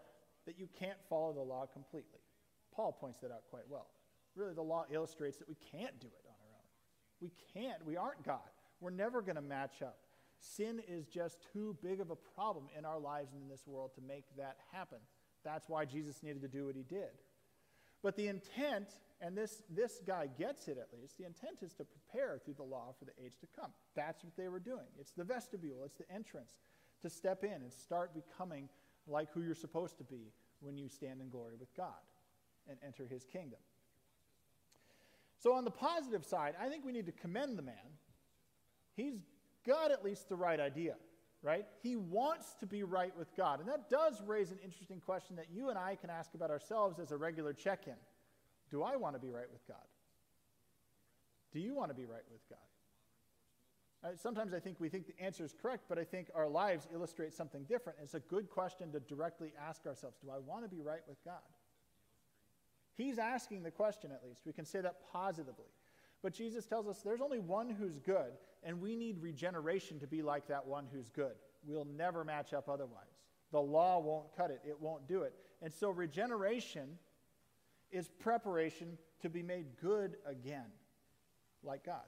that 0.48 0.58
you 0.58 0.68
can't 0.80 0.98
follow 1.10 1.34
the 1.34 1.42
law 1.42 1.68
completely. 1.72 2.20
Paul 2.74 2.92
points 2.92 3.20
that 3.20 3.32
out 3.32 3.44
quite 3.50 3.70
well. 3.70 3.88
Really, 4.36 4.54
the 4.54 4.62
law 4.62 4.86
illustrates 4.92 5.38
that 5.38 5.48
we 5.48 5.56
can't 5.72 5.98
do 6.00 6.08
it 6.08 6.26
on 6.28 6.34
our 6.42 6.54
own. 6.58 6.66
We 7.22 7.32
can't. 7.54 7.86
We 7.86 7.98
aren't 7.98 8.24
God. 8.24 8.40
We're 8.80 8.92
never 8.92 9.22
going 9.22 9.36
to 9.36 9.42
match 9.42 9.82
up. 9.82 9.98
Sin 10.40 10.82
is 10.88 11.08
just 11.08 11.38
too 11.54 11.76
big 11.82 12.02
of 12.02 12.12
a 12.12 12.16
problem 12.16 12.66
in 12.78 12.86
our 12.86 13.00
lives 13.00 13.34
and 13.34 13.42
in 13.42 13.50
this 13.50 13.66
world 13.66 13.92
to 13.96 14.02
make 14.02 14.26
that 14.38 14.58
happen. 14.72 15.00
That's 15.44 15.70
why 15.70 15.86
Jesus 15.86 16.22
needed 16.22 16.42
to 16.42 16.48
do 16.48 16.66
what 16.66 16.76
he 16.76 16.84
did. 16.84 17.10
But 18.04 18.16
the 18.16 18.28
intent, 18.28 18.90
and 19.22 19.36
this, 19.36 19.64
this 19.70 20.02
guy 20.06 20.28
gets 20.38 20.68
it 20.68 20.78
at 20.78 20.90
least, 21.00 21.18
the 21.18 21.26
intent 21.26 21.64
is 21.64 21.74
to 21.76 21.86
prepare 21.86 22.40
through 22.44 22.56
the 22.56 22.64
law 22.64 22.94
for 23.00 23.06
the 23.06 23.14
age 23.24 23.40
to 23.42 23.48
come. 23.60 23.72
That's 23.96 24.24
what 24.24 24.36
they 24.38 24.48
were 24.48 24.60
doing. 24.60 24.86
It's 25.00 25.12
the 25.12 25.24
vestibule, 25.24 25.84
it's 25.86 25.98
the 25.98 26.12
entrance 26.14 26.54
to 27.02 27.10
step 27.10 27.44
in 27.44 27.54
and 27.54 27.72
start 27.72 28.12
becoming 28.14 28.70
like 29.08 29.32
who 29.32 29.42
you're 29.42 29.56
supposed 29.56 29.98
to 29.98 30.04
be 30.04 30.32
when 30.60 30.78
you 30.78 30.90
stand 30.90 31.22
in 31.22 31.30
glory 31.30 31.56
with 31.60 31.76
God 31.76 31.94
and 32.68 32.78
enter 32.86 33.08
his 33.08 33.26
kingdom. 33.26 33.60
So, 35.40 35.54
on 35.54 35.64
the 35.64 35.72
positive 35.72 36.26
side, 36.26 36.56
I 36.60 36.70
think 36.70 36.86
we 36.86 36.92
need 36.92 37.06
to 37.06 37.12
commend 37.12 37.58
the 37.58 37.62
man. 37.62 37.76
He's 38.96 39.16
got 39.66 39.92
at 39.92 40.04
least 40.04 40.30
the 40.30 40.36
right 40.36 40.60
idea, 40.60 40.96
right? 41.42 41.66
He 41.82 41.96
wants 41.96 42.56
to 42.60 42.66
be 42.66 42.84
right 42.84 43.16
with 43.18 43.36
God. 43.36 43.60
And 43.60 43.70
that 43.70 43.90
does 43.90 44.22
raise 44.26 44.52
an 44.52 44.60
interesting 44.64 45.00
question 45.00 45.36
that 45.36 45.48
you 45.52 45.70
and 45.70 45.78
I 45.78 45.96
can 45.96 46.10
ask 46.10 46.34
about 46.34 46.52
ourselves 46.52 47.00
as 47.00 47.12
a 47.12 47.18
regular 47.18 47.54
check 47.54 47.88
in. 47.88 47.96
Do 48.70 48.84
I 48.84 48.96
want 48.96 49.16
to 49.16 49.20
be 49.20 49.30
right 49.30 49.52
with 49.52 49.68
God? 49.68 49.78
Do 51.52 51.60
you 51.60 51.74
want 51.74 51.90
to 51.90 51.96
be 51.96 52.06
right 52.06 52.24
with 52.32 52.42
God? 52.50 52.60
Uh, 54.04 54.16
sometimes 54.16 54.54
I 54.54 54.60
think 54.60 54.80
we 54.80 54.90
think 54.90 55.08
the 55.08 55.24
answer 55.24 55.44
is 55.44 55.54
correct, 55.60 55.86
but 55.90 55.98
I 55.98 56.04
think 56.04 56.30
our 56.36 56.48
lives 56.48 56.88
illustrate 56.94 57.34
something 57.34 57.64
different. 57.64 57.98
It's 58.04 58.14
a 58.14 58.20
good 58.20 58.50
question 58.50 58.92
to 58.92 59.00
directly 59.00 59.54
ask 59.68 59.86
ourselves 59.86 60.18
Do 60.22 60.30
I 60.30 60.38
want 60.38 60.64
to 60.64 60.70
be 60.70 60.82
right 60.82 61.02
with 61.08 61.24
God? 61.24 61.42
He's 62.98 63.18
asking 63.18 63.64
the 63.64 63.72
question, 63.72 64.12
at 64.12 64.22
least. 64.24 64.44
We 64.46 64.54
can 64.54 64.66
say 64.66 64.82
that 64.82 64.98
positively. 65.12 65.66
But 66.22 66.34
Jesus 66.34 66.66
tells 66.66 66.88
us 66.88 67.02
there's 67.04 67.22
only 67.22 67.40
one 67.40 67.70
who's 67.70 68.00
good, 68.00 68.32
and 68.66 68.82
we 68.82 68.96
need 68.96 69.22
regeneration 69.22 70.00
to 70.00 70.08
be 70.08 70.24
like 70.24 70.48
that 70.48 70.66
one 70.66 70.88
who's 70.92 71.10
good. 71.10 71.36
We'll 71.66 71.86
never 71.86 72.26
match 72.26 72.52
up 72.54 72.68
otherwise. 72.68 73.06
The 73.52 73.62
law 73.62 74.00
won't 74.00 74.36
cut 74.36 74.52
it, 74.52 74.62
it 74.68 74.82
won't 74.82 75.08
do 75.08 75.22
it. 75.22 75.34
And 75.62 75.72
so, 75.72 75.92
regeneration 75.92 76.98
is 77.92 78.10
preparation 78.20 78.98
to 79.22 79.30
be 79.30 79.42
made 79.42 79.68
good 79.82 80.18
again, 80.26 80.66
like 81.64 81.86
God. 81.86 82.02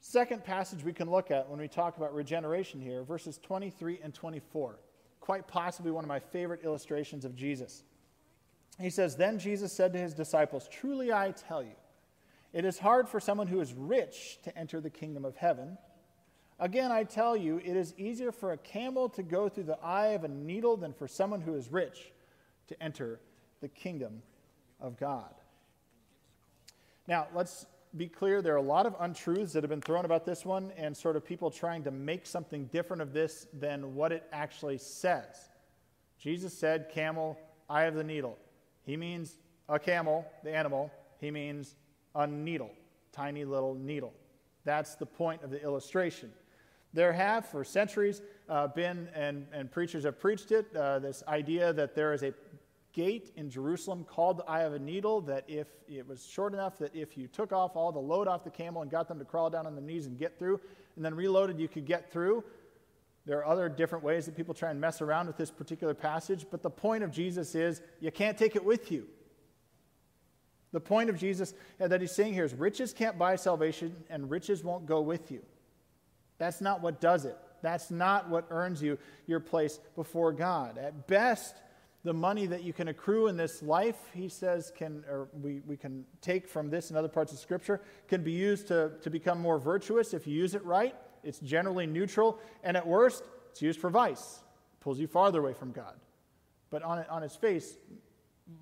Second 0.00 0.44
passage 0.44 0.82
we 0.82 0.92
can 0.92 1.10
look 1.10 1.30
at 1.30 1.48
when 1.48 1.60
we 1.60 1.68
talk 1.68 1.96
about 1.96 2.14
regeneration 2.14 2.80
here, 2.80 3.04
verses 3.04 3.38
23 3.42 4.00
and 4.02 4.12
24. 4.12 4.78
Quite 5.20 5.46
possibly 5.46 5.92
one 5.92 6.04
of 6.04 6.08
my 6.08 6.18
favorite 6.18 6.60
illustrations 6.64 7.24
of 7.24 7.34
Jesus. 7.34 7.84
He 8.80 8.90
says, 8.90 9.16
Then 9.16 9.38
Jesus 9.38 9.72
said 9.72 9.92
to 9.92 9.98
his 9.98 10.12
disciples, 10.12 10.68
Truly 10.68 11.12
I 11.12 11.30
tell 11.30 11.62
you, 11.62 11.74
it 12.54 12.64
is 12.64 12.78
hard 12.78 13.08
for 13.08 13.18
someone 13.18 13.48
who 13.48 13.60
is 13.60 13.74
rich 13.74 14.38
to 14.44 14.56
enter 14.56 14.80
the 14.80 14.88
kingdom 14.88 15.24
of 15.24 15.36
heaven. 15.36 15.76
Again, 16.60 16.92
I 16.92 17.02
tell 17.02 17.36
you, 17.36 17.58
it 17.58 17.76
is 17.76 17.92
easier 17.98 18.30
for 18.30 18.52
a 18.52 18.56
camel 18.56 19.08
to 19.10 19.24
go 19.24 19.48
through 19.48 19.64
the 19.64 19.78
eye 19.82 20.10
of 20.10 20.22
a 20.22 20.28
needle 20.28 20.76
than 20.76 20.92
for 20.92 21.08
someone 21.08 21.40
who 21.40 21.56
is 21.56 21.72
rich 21.72 22.12
to 22.68 22.80
enter 22.80 23.18
the 23.60 23.66
kingdom 23.66 24.22
of 24.80 24.96
God. 24.96 25.34
Now, 27.08 27.26
let's 27.34 27.66
be 27.96 28.06
clear 28.06 28.40
there 28.40 28.54
are 28.54 28.58
a 28.58 28.62
lot 28.62 28.86
of 28.86 28.94
untruths 29.00 29.52
that 29.52 29.64
have 29.64 29.70
been 29.70 29.80
thrown 29.80 30.04
about 30.04 30.24
this 30.24 30.44
one, 30.44 30.72
and 30.76 30.96
sort 30.96 31.16
of 31.16 31.24
people 31.24 31.50
trying 31.50 31.82
to 31.84 31.90
make 31.90 32.24
something 32.24 32.66
different 32.66 33.02
of 33.02 33.12
this 33.12 33.48
than 33.52 33.96
what 33.96 34.12
it 34.12 34.22
actually 34.32 34.78
says. 34.78 35.48
Jesus 36.18 36.56
said, 36.56 36.88
Camel, 36.88 37.36
eye 37.68 37.84
of 37.84 37.96
the 37.96 38.04
needle. 38.04 38.38
He 38.84 38.96
means 38.96 39.34
a 39.68 39.80
camel, 39.80 40.24
the 40.44 40.54
animal. 40.54 40.92
He 41.20 41.32
means 41.32 41.74
a 42.14 42.26
needle, 42.26 42.70
tiny 43.12 43.44
little 43.44 43.74
needle. 43.74 44.12
That's 44.64 44.94
the 44.94 45.06
point 45.06 45.42
of 45.42 45.50
the 45.50 45.62
illustration. 45.62 46.32
There 46.92 47.12
have, 47.12 47.46
for 47.46 47.64
centuries, 47.64 48.22
uh, 48.48 48.68
been, 48.68 49.08
and, 49.14 49.46
and 49.52 49.70
preachers 49.70 50.04
have 50.04 50.18
preached 50.20 50.52
it, 50.52 50.74
uh, 50.76 51.00
this 51.00 51.22
idea 51.26 51.72
that 51.72 51.94
there 51.94 52.12
is 52.12 52.22
a 52.22 52.32
gate 52.92 53.32
in 53.36 53.50
Jerusalem 53.50 54.04
called 54.04 54.38
the 54.38 54.44
Eye 54.44 54.62
of 54.62 54.74
a 54.74 54.78
Needle, 54.78 55.20
that 55.22 55.44
if 55.48 55.66
it 55.88 56.06
was 56.06 56.24
short 56.24 56.54
enough 56.54 56.78
that 56.78 56.94
if 56.94 57.18
you 57.18 57.26
took 57.26 57.52
off 57.52 57.74
all 57.74 57.90
the 57.90 57.98
load 57.98 58.28
off 58.28 58.44
the 58.44 58.50
camel 58.50 58.82
and 58.82 58.90
got 58.90 59.08
them 59.08 59.18
to 59.18 59.24
crawl 59.24 59.50
down 59.50 59.66
on 59.66 59.74
their 59.74 59.84
knees 59.84 60.06
and 60.06 60.16
get 60.16 60.38
through, 60.38 60.60
and 60.94 61.04
then 61.04 61.14
reloaded, 61.14 61.58
you 61.58 61.66
could 61.66 61.84
get 61.84 62.12
through. 62.12 62.44
There 63.26 63.38
are 63.38 63.46
other 63.46 63.68
different 63.68 64.04
ways 64.04 64.26
that 64.26 64.36
people 64.36 64.54
try 64.54 64.70
and 64.70 64.80
mess 64.80 65.00
around 65.00 65.26
with 65.26 65.36
this 65.36 65.50
particular 65.50 65.94
passage, 65.94 66.46
but 66.50 66.62
the 66.62 66.70
point 66.70 67.02
of 67.02 67.10
Jesus 67.10 67.54
is 67.56 67.82
you 67.98 68.12
can't 68.12 68.38
take 68.38 68.54
it 68.54 68.64
with 68.64 68.92
you. 68.92 69.08
The 70.74 70.80
point 70.80 71.08
of 71.08 71.16
Jesus 71.16 71.54
that 71.78 72.00
he's 72.00 72.10
saying 72.10 72.34
here 72.34 72.44
is 72.44 72.52
riches 72.52 72.92
can't 72.92 73.16
buy 73.16 73.36
salvation, 73.36 73.94
and 74.10 74.28
riches 74.28 74.64
won't 74.64 74.86
go 74.86 75.00
with 75.00 75.30
you. 75.30 75.40
That's 76.38 76.60
not 76.60 76.82
what 76.82 77.00
does 77.00 77.24
it. 77.24 77.38
That's 77.62 77.92
not 77.92 78.28
what 78.28 78.46
earns 78.50 78.82
you 78.82 78.98
your 79.28 79.38
place 79.38 79.78
before 79.94 80.32
God. 80.32 80.76
At 80.76 81.06
best, 81.06 81.54
the 82.02 82.12
money 82.12 82.46
that 82.46 82.64
you 82.64 82.72
can 82.72 82.88
accrue 82.88 83.28
in 83.28 83.36
this 83.36 83.62
life, 83.62 83.94
he 84.14 84.28
says, 84.28 84.72
can, 84.76 85.04
or 85.08 85.28
we, 85.40 85.60
we 85.64 85.76
can 85.76 86.04
take 86.20 86.48
from 86.48 86.70
this 86.70 86.88
and 86.88 86.98
other 86.98 87.06
parts 87.06 87.32
of 87.32 87.38
Scripture, 87.38 87.80
can 88.08 88.24
be 88.24 88.32
used 88.32 88.66
to, 88.66 88.90
to 89.02 89.10
become 89.10 89.40
more 89.40 89.60
virtuous 89.60 90.12
if 90.12 90.26
you 90.26 90.34
use 90.34 90.56
it 90.56 90.64
right. 90.64 90.96
It's 91.22 91.38
generally 91.38 91.86
neutral, 91.86 92.40
and 92.64 92.76
at 92.76 92.84
worst, 92.84 93.22
it's 93.52 93.62
used 93.62 93.78
for 93.78 93.90
vice. 93.90 94.40
It 94.72 94.80
pulls 94.80 94.98
you 94.98 95.06
farther 95.06 95.38
away 95.38 95.52
from 95.52 95.70
God. 95.70 95.94
But 96.68 96.82
on, 96.82 97.04
on 97.08 97.22
its 97.22 97.36
face, 97.36 97.78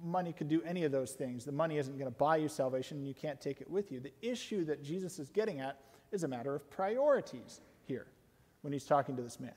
money 0.02 0.32
could 0.32 0.48
do 0.48 0.62
any 0.62 0.84
of 0.84 0.92
those 0.92 1.12
things. 1.12 1.44
The 1.44 1.52
money 1.52 1.78
isn't 1.78 1.98
going 1.98 2.10
to 2.10 2.16
buy 2.16 2.36
you 2.36 2.48
salvation, 2.48 2.98
and 2.98 3.08
you 3.08 3.14
can't 3.14 3.40
take 3.40 3.60
it 3.60 3.68
with 3.68 3.90
you. 3.90 4.00
The 4.00 4.12
issue 4.22 4.64
that 4.66 4.82
Jesus 4.82 5.18
is 5.18 5.28
getting 5.28 5.60
at 5.60 5.78
is 6.12 6.24
a 6.24 6.28
matter 6.28 6.54
of 6.54 6.70
priorities 6.70 7.60
here 7.84 8.06
when 8.60 8.72
he's 8.72 8.84
talking 8.84 9.16
to 9.16 9.22
this 9.22 9.40
man. 9.40 9.54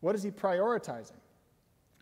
What 0.00 0.14
is 0.14 0.22
he 0.22 0.30
prioritizing? 0.30 1.20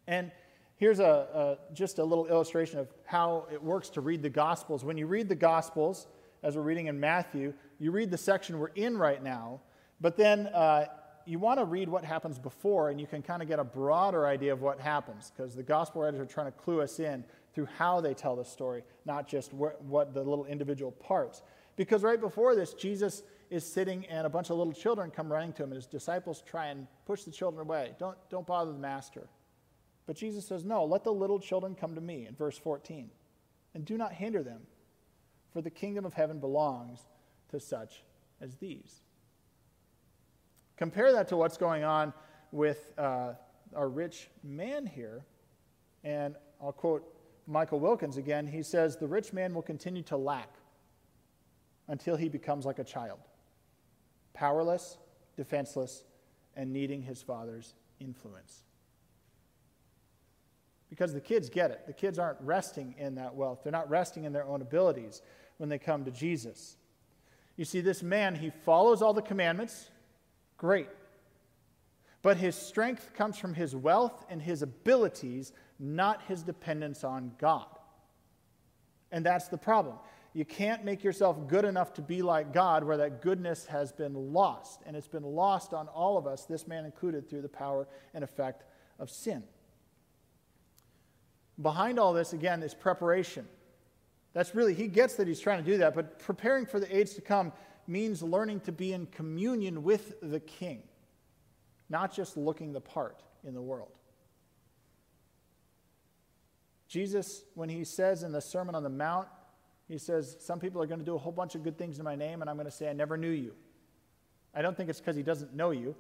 And 0.07 0.31
here's 0.77 1.01
a, 1.01 1.59
a, 1.71 1.75
just 1.75 1.99
a 1.99 2.05
little 2.05 2.27
illustration 2.27 2.79
of 2.79 2.89
how 3.05 3.47
it 3.53 3.63
works 3.63 3.89
to 3.91 4.01
read 4.01 4.23
the 4.23 4.31
Gospels. 4.31 4.85
When 4.85 4.97
you 4.97 5.07
read 5.07 5.29
the 5.29 5.35
Gospels, 5.35 6.07
as 6.43 6.57
we're 6.57 6.63
reading 6.63 6.87
in 6.87 6.99
Matthew, 6.99 7.53
you 7.79 7.91
read 7.91 8.11
the 8.11 8.19
section 8.19 8.59
we're 8.59 8.69
in 8.69 8.97
right 8.97 9.23
now, 9.23 9.61
but 10.01 10.17
then 10.17 10.47
uh, 10.49 10.87
you 11.31 11.39
want 11.39 11.61
to 11.61 11.65
read 11.65 11.89
what 11.89 12.05
happens 12.05 12.39
before, 12.39 12.91
and 12.91 13.01
you 13.01 13.07
can 13.07 13.23
kind 13.23 13.41
of 13.41 13.47
get 13.47 13.61
a 13.61 13.65
broader 13.65 14.27
idea 14.27 14.53
of 14.53 14.63
what 14.63 14.81
happens, 14.81 15.31
because 15.31 15.55
the 15.55 15.63
Gospel 15.63 16.03
writers 16.03 16.19
are 16.19 16.27
trying 16.27 16.47
to 16.47 16.59
clue 16.59 16.81
us 16.81 16.99
in 16.99 17.25
through 17.55 17.67
how 17.79 18.01
they 18.01 18.15
tell 18.15 18.35
the 18.35 18.45
story, 18.45 18.83
not 19.05 19.29
just 19.29 19.53
wh- 19.53 19.81
what 19.83 20.13
the 20.13 20.23
little 20.23 20.45
individual 20.47 20.91
parts. 20.91 21.43
Because 21.77 22.03
right 22.03 22.21
before 22.21 22.57
this, 22.57 22.75
Jesus 22.75 23.23
is 23.49 23.65
sitting 23.65 24.05
and 24.07 24.27
a 24.27 24.31
bunch 24.31 24.51
of 24.51 24.57
little 24.57 24.73
children 24.73 25.11
come 25.11 25.33
running 25.33 25.53
to 25.53 25.63
him, 25.63 25.71
and 25.71 25.77
his 25.77 25.87
disciples 25.87 26.43
try 26.45 26.67
and 26.67 26.89
push 27.07 27.23
the 27.23 27.31
children 27.31 27.61
away. 27.61 27.93
Don't, 27.99 28.19
don't 28.29 28.47
bother 28.47 28.73
the 28.73 28.79
master. 28.79 29.29
But 30.07 30.17
Jesus 30.17 30.47
says, 30.47 30.65
No, 30.65 30.85
let 30.85 31.05
the 31.05 31.13
little 31.13 31.39
children 31.39 31.77
come 31.77 31.95
to 31.95 32.01
me 32.01 32.27
in 32.27 32.35
verse 32.35 32.59
14, 32.59 33.09
and 33.75 33.85
do 33.85 33.97
not 33.97 34.13
hinder 34.13 34.43
them, 34.43 34.63
for 35.53 35.63
the 35.63 35.71
kingdom 35.71 36.05
of 36.05 36.15
heaven 36.15 36.41
belongs 36.41 37.01
to 37.51 37.61
such 37.61 38.03
as 38.41 38.57
these. 38.57 39.03
Compare 40.81 41.13
that 41.13 41.29
to 41.29 41.37
what's 41.37 41.59
going 41.59 41.85
on 41.85 42.13
with 42.53 42.93
uh, 42.97 43.35
our 43.77 43.89
rich 43.89 44.31
man 44.43 44.87
here. 44.87 45.27
And 46.05 46.37
I'll 46.61 46.73
quote 46.73 47.05
Michael 47.47 47.79
Wilkins 47.79 48.17
again. 48.17 48.47
He 48.47 48.63
says, 48.63 48.97
The 48.97 49.07
rich 49.07 49.35
man 49.35 49.53
will 49.55 49.61
continue 49.61 50.03
to 50.05 50.17
lack 50.17 50.49
until 51.87 52.17
he 52.17 52.31
becomes 52.31 52.65
like 52.65 52.79
a 52.79 52.85
child, 52.85 53.19
powerless, 54.33 54.97
defenseless, 55.37 56.05
and 56.57 56.73
needing 56.73 57.03
his 57.03 57.21
father's 57.21 57.75
influence 58.01 58.63
because 60.89 61.15
the 61.15 61.21
kids 61.21 61.49
get 61.49 61.71
it. 61.71 61.87
The 61.87 61.93
kids 61.93 62.19
aren't 62.19 62.41
resting 62.41 62.95
in 62.99 63.15
that 63.15 63.35
wealth, 63.35 63.61
they're 63.63 63.71
not 63.73 63.89
resting 63.89 64.25
in 64.25 64.33
their 64.33 64.45
own 64.45 64.61
abilities 64.61 65.23
when 65.59 65.69
they 65.69 65.79
come 65.79 66.05
to 66.05 66.11
Jesus. 66.11 66.77
You 67.57 67.67
see, 67.67 67.83
this 67.83 68.03
man, 68.03 68.35
he 68.35 68.51
follows 68.65 69.03
all 69.03 69.13
the 69.13 69.23
commandments. 69.23 69.91
Great. 70.61 70.89
But 72.21 72.37
his 72.37 72.55
strength 72.55 73.15
comes 73.15 73.39
from 73.39 73.55
his 73.55 73.75
wealth 73.75 74.27
and 74.29 74.43
his 74.43 74.61
abilities, 74.61 75.55
not 75.79 76.21
his 76.29 76.43
dependence 76.43 77.03
on 77.03 77.33
God. 77.39 77.65
And 79.11 79.25
that's 79.25 79.49
the 79.49 79.57
problem. 79.57 79.97
You 80.35 80.45
can't 80.45 80.85
make 80.85 81.03
yourself 81.03 81.49
good 81.49 81.65
enough 81.65 81.95
to 81.95 82.03
be 82.03 82.21
like 82.21 82.53
God 82.53 82.85
where 82.85 82.99
that 82.99 83.23
goodness 83.23 83.65
has 83.69 83.91
been 83.91 84.35
lost. 84.35 84.83
And 84.85 84.95
it's 84.95 85.09
been 85.09 85.23
lost 85.23 85.73
on 85.73 85.89
all 85.89 86.19
of 86.19 86.27
us, 86.27 86.45
this 86.45 86.67
man 86.67 86.85
included, 86.85 87.31
through 87.31 87.41
the 87.41 87.49
power 87.49 87.89
and 88.13 88.23
effect 88.23 88.65
of 88.99 89.09
sin. 89.09 89.43
Behind 91.63 91.99
all 91.99 92.13
this, 92.13 92.35
again, 92.35 92.63
is 92.63 92.75
preparation. 92.75 93.49
That's 94.35 94.55
really, 94.55 94.75
he 94.75 94.89
gets 94.89 95.15
that 95.15 95.27
he's 95.27 95.41
trying 95.41 95.65
to 95.65 95.71
do 95.71 95.79
that, 95.79 95.95
but 95.95 96.19
preparing 96.19 96.67
for 96.67 96.79
the 96.79 96.95
age 96.95 97.15
to 97.15 97.23
come 97.23 97.51
means 97.91 98.23
learning 98.23 98.61
to 98.61 98.73
be 98.73 98.93
in 98.93 99.07
communion 99.07 99.83
with 99.83 100.15
the 100.23 100.41
king, 100.41 100.83
not 101.89 102.15
just 102.15 102.37
looking 102.37 102.73
the 102.73 102.81
part 102.81 103.23
in 103.45 103.55
the 103.55 103.61
world. 103.61 103.93
Jesus, 106.89 107.45
when 107.55 107.69
he 107.69 107.85
says 107.85 108.23
in 108.23 108.33
the 108.33 108.41
Sermon 108.41 108.75
on 108.75 108.83
the 108.83 108.89
Mount, 108.89 109.29
he 109.89 109.99
says, 109.99 110.37
Some 110.41 110.59
people 110.61 110.83
are 110.83 110.87
going 110.87 111.01
to 111.01 111.05
do 111.05 111.15
a 111.15 111.19
whole 111.19 111.33
bunch 111.33 111.55
of 111.55 111.63
good 111.63 111.77
things 111.77 111.99
in 111.99 112.05
my 112.05 112.17
name, 112.17 112.41
and 112.41 112.51
I'm 112.51 112.57
going 112.57 112.67
to 112.67 112.73
say, 112.73 112.89
I 112.89 112.93
never 112.93 113.17
knew 113.17 113.31
you. 113.31 113.55
I 114.55 114.63
don't 114.63 114.77
think 114.77 114.89
it's 114.89 115.01
because 115.01 115.17
he 115.17 115.23
doesn't 115.23 115.55
know 115.55 115.71
you. 115.71 115.95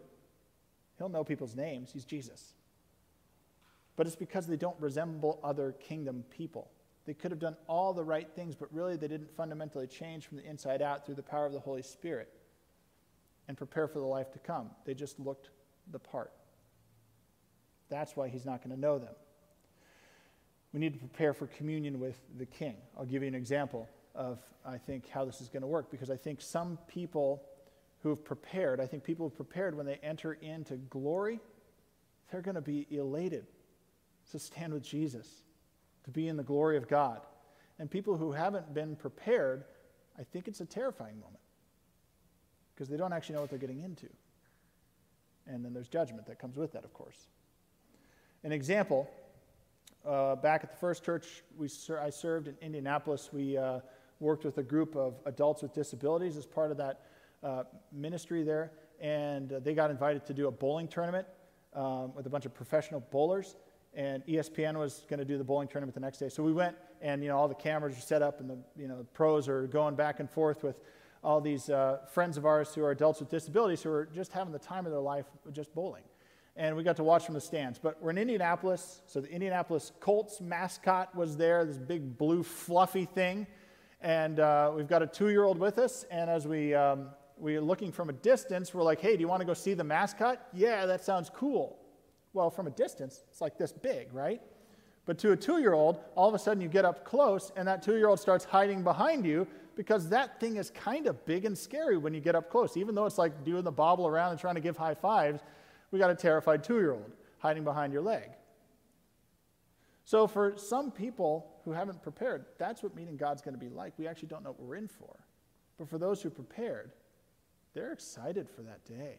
He'll 0.98 1.08
know 1.08 1.24
people's 1.24 1.54
names. 1.54 1.90
He's 1.92 2.04
Jesus 2.04 2.54
but 4.00 4.06
it's 4.06 4.16
because 4.16 4.46
they 4.46 4.56
don't 4.56 4.80
resemble 4.80 5.38
other 5.44 5.72
kingdom 5.72 6.24
people. 6.30 6.70
They 7.06 7.14
could 7.14 7.30
have 7.30 7.40
done 7.40 7.56
all 7.66 7.92
the 7.92 8.04
right 8.04 8.28
things, 8.34 8.54
but 8.54 8.72
really 8.72 8.96
they 8.96 9.08
didn't 9.08 9.30
fundamentally 9.30 9.86
change 9.86 10.26
from 10.26 10.36
the 10.36 10.44
inside 10.44 10.82
out 10.82 11.06
through 11.06 11.14
the 11.16 11.22
power 11.22 11.46
of 11.46 11.52
the 11.52 11.60
Holy 11.60 11.82
Spirit 11.82 12.28
and 13.48 13.56
prepare 13.56 13.88
for 13.88 13.98
the 13.98 14.06
life 14.06 14.30
to 14.32 14.38
come. 14.38 14.70
They 14.84 14.94
just 14.94 15.18
looked 15.18 15.50
the 15.90 15.98
part. 15.98 16.32
That's 17.88 18.14
why 18.14 18.28
he's 18.28 18.44
not 18.44 18.62
going 18.62 18.74
to 18.74 18.80
know 18.80 18.98
them. 18.98 19.14
We 20.72 20.78
need 20.78 20.92
to 20.92 21.00
prepare 21.00 21.32
for 21.34 21.48
communion 21.48 21.98
with 21.98 22.20
the 22.38 22.46
king. 22.46 22.76
I'll 22.96 23.04
give 23.04 23.22
you 23.22 23.28
an 23.28 23.34
example 23.34 23.88
of, 24.14 24.38
I 24.64 24.78
think, 24.78 25.08
how 25.08 25.24
this 25.24 25.40
is 25.40 25.48
going 25.48 25.62
to 25.62 25.66
work 25.66 25.90
because 25.90 26.10
I 26.10 26.16
think 26.16 26.40
some 26.40 26.78
people 26.86 27.42
who 28.02 28.10
have 28.10 28.24
prepared, 28.24 28.80
I 28.80 28.86
think 28.86 29.02
people 29.02 29.26
who 29.26 29.30
have 29.30 29.36
prepared 29.36 29.76
when 29.76 29.86
they 29.86 29.98
enter 30.02 30.34
into 30.34 30.76
glory, 30.76 31.40
they're 32.30 32.40
going 32.40 32.54
to 32.54 32.60
be 32.60 32.86
elated 32.90 33.46
to 34.30 34.38
stand 34.38 34.72
with 34.72 34.84
Jesus, 34.84 35.26
to 36.04 36.10
be 36.10 36.28
in 36.28 36.36
the 36.36 36.42
glory 36.42 36.76
of 36.76 36.88
God. 36.88 37.20
And 37.78 37.90
people 37.90 38.16
who 38.16 38.32
haven't 38.32 38.74
been 38.74 38.96
prepared, 38.96 39.64
I 40.18 40.24
think 40.24 40.48
it's 40.48 40.60
a 40.60 40.66
terrifying 40.66 41.18
moment 41.20 41.40
because 42.74 42.88
they 42.88 42.96
don't 42.96 43.12
actually 43.12 43.34
know 43.36 43.40
what 43.42 43.50
they're 43.50 43.58
getting 43.58 43.80
into. 43.80 44.08
And 45.46 45.64
then 45.64 45.72
there's 45.72 45.88
judgment 45.88 46.26
that 46.26 46.38
comes 46.38 46.56
with 46.56 46.72
that, 46.72 46.84
of 46.84 46.92
course. 46.92 47.28
An 48.44 48.52
example 48.52 49.08
Uh, 50.02 50.34
back 50.34 50.64
at 50.64 50.70
the 50.70 50.76
first 50.78 51.04
church 51.04 51.44
we 51.58 51.68
ser- 51.68 52.00
I 52.00 52.10
served 52.10 52.48
in 52.48 52.56
Indianapolis, 52.62 53.30
we 53.32 53.58
uh, 53.58 53.80
worked 54.18 54.44
with 54.46 54.56
a 54.56 54.62
group 54.62 54.96
of 54.96 55.20
adults 55.26 55.60
with 55.62 55.74
disabilities 55.74 56.36
as 56.38 56.46
part 56.46 56.70
of 56.70 56.78
that 56.78 56.96
uh, 57.42 57.64
ministry 57.92 58.42
there, 58.42 58.70
and 58.98 59.52
uh, 59.52 59.60
they 59.60 59.74
got 59.74 59.90
invited 59.90 60.24
to 60.24 60.32
do 60.32 60.48
a 60.48 60.50
bowling 60.50 60.88
tournament 60.88 61.26
um, 61.74 62.14
with 62.14 62.24
a 62.26 62.30
bunch 62.30 62.46
of 62.46 62.54
professional 62.54 63.00
bowlers. 63.10 63.56
And 63.94 64.24
ESPN 64.26 64.78
was 64.78 65.04
going 65.08 65.18
to 65.18 65.24
do 65.24 65.36
the 65.36 65.44
bowling 65.44 65.68
tournament 65.68 65.94
the 65.94 66.00
next 66.00 66.18
day, 66.18 66.28
so 66.28 66.42
we 66.42 66.52
went, 66.52 66.76
and 67.00 67.22
you 67.22 67.28
know 67.28 67.36
all 67.36 67.48
the 67.48 67.54
cameras 67.54 67.98
are 67.98 68.00
set 68.00 68.22
up, 68.22 68.40
and 68.40 68.48
the 68.48 68.58
you 68.76 68.86
know 68.86 69.04
pros 69.14 69.48
are 69.48 69.66
going 69.66 69.96
back 69.96 70.20
and 70.20 70.30
forth 70.30 70.62
with 70.62 70.76
all 71.24 71.40
these 71.40 71.68
uh, 71.68 71.98
friends 72.12 72.36
of 72.36 72.46
ours 72.46 72.74
who 72.74 72.82
are 72.82 72.92
adults 72.92 73.20
with 73.20 73.28
disabilities 73.28 73.82
who 73.82 73.90
are 73.90 74.06
just 74.06 74.32
having 74.32 74.52
the 74.52 74.58
time 74.58 74.86
of 74.86 74.92
their 74.92 75.00
life 75.00 75.26
just 75.52 75.74
bowling 75.74 76.02
and 76.56 76.76
we 76.76 76.82
got 76.82 76.96
to 76.96 77.04
watch 77.04 77.24
from 77.24 77.34
the 77.34 77.40
stands. 77.40 77.78
But 77.78 78.02
we're 78.02 78.10
in 78.10 78.18
Indianapolis, 78.18 79.00
so 79.06 79.20
the 79.20 79.30
Indianapolis 79.30 79.92
Colts 80.00 80.42
mascot 80.42 81.14
was 81.14 81.36
there, 81.36 81.64
this 81.64 81.78
big 81.78 82.18
blue 82.18 82.42
fluffy 82.42 83.06
thing. 83.06 83.46
And 84.02 84.40
uh, 84.40 84.72
we've 84.74 84.86
got 84.86 85.02
a 85.02 85.06
two 85.06 85.30
year 85.30 85.44
old 85.44 85.58
with 85.58 85.78
us, 85.78 86.04
and 86.10 86.28
as 86.28 86.46
we, 86.46 86.74
um, 86.74 87.08
we're 87.38 87.60
looking 87.62 87.92
from 87.92 88.10
a 88.10 88.12
distance, 88.12 88.74
we're 88.74 88.82
like, 88.82 89.00
hey, 89.00 89.16
do 89.16 89.20
you 89.20 89.28
want 89.28 89.40
to 89.40 89.46
go 89.46 89.54
see 89.54 89.74
the 89.74 89.84
mascot? 89.84 90.48
Yeah, 90.52 90.86
that 90.86 91.02
sounds 91.02 91.30
cool. 91.30 91.78
Well, 92.32 92.50
from 92.50 92.66
a 92.66 92.70
distance, 92.70 93.22
it's 93.28 93.40
like 93.40 93.58
this 93.58 93.72
big, 93.72 94.12
right? 94.12 94.40
But 95.06 95.18
to 95.18 95.32
a 95.32 95.36
two 95.36 95.58
year 95.58 95.72
old, 95.72 95.98
all 96.14 96.28
of 96.28 96.34
a 96.34 96.38
sudden 96.38 96.60
you 96.60 96.68
get 96.68 96.84
up 96.84 97.04
close, 97.04 97.50
and 97.56 97.66
that 97.66 97.82
two 97.82 97.96
year 97.96 98.08
old 98.08 98.20
starts 98.20 98.44
hiding 98.44 98.84
behind 98.84 99.26
you 99.26 99.46
because 99.76 100.08
that 100.10 100.38
thing 100.38 100.56
is 100.56 100.70
kind 100.70 101.06
of 101.06 101.24
big 101.24 101.44
and 101.44 101.56
scary 101.56 101.96
when 101.96 102.12
you 102.14 102.20
get 102.20 102.34
up 102.34 102.50
close. 102.50 102.76
Even 102.76 102.94
though 102.94 103.06
it's 103.06 103.18
like 103.18 103.44
doing 103.44 103.64
the 103.64 103.72
bobble 103.72 104.06
around 104.06 104.32
and 104.32 104.40
trying 104.40 104.54
to 104.54 104.60
give 104.60 104.76
high 104.76 104.94
fives, 104.94 105.42
we 105.90 105.98
got 105.98 106.10
a 106.10 106.14
terrified 106.14 106.62
two 106.62 106.76
year 106.76 106.92
old 106.92 107.10
hiding 107.38 107.64
behind 107.64 107.92
your 107.92 108.02
leg. 108.02 108.28
So, 110.04 110.26
for 110.26 110.54
some 110.56 110.90
people 110.90 111.60
who 111.64 111.72
haven't 111.72 112.02
prepared, 112.02 112.44
that's 112.58 112.82
what 112.82 112.94
meeting 112.94 113.16
God's 113.16 113.42
going 113.42 113.54
to 113.54 113.60
be 113.60 113.68
like. 113.68 113.92
We 113.96 114.06
actually 114.06 114.28
don't 114.28 114.42
know 114.42 114.50
what 114.50 114.60
we're 114.60 114.76
in 114.76 114.88
for. 114.88 115.16
But 115.78 115.88
for 115.88 115.98
those 115.98 116.20
who 116.20 116.30
prepared, 116.30 116.92
they're 117.74 117.92
excited 117.92 118.48
for 118.48 118.62
that 118.62 118.84
day. 118.84 119.18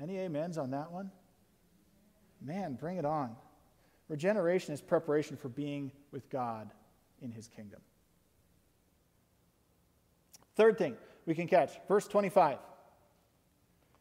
Any 0.00 0.18
amens 0.24 0.58
on 0.58 0.70
that 0.70 0.90
one? 0.90 1.10
Man, 2.40 2.74
bring 2.74 2.96
it 2.98 3.04
on. 3.04 3.36
Regeneration 4.08 4.72
is 4.72 4.80
preparation 4.80 5.36
for 5.36 5.48
being 5.48 5.90
with 6.12 6.28
God 6.30 6.70
in 7.20 7.32
his 7.32 7.48
kingdom. 7.48 7.80
Third 10.54 10.78
thing 10.78 10.96
we 11.26 11.34
can 11.34 11.48
catch, 11.48 11.72
verse 11.88 12.06
25. 12.06 12.58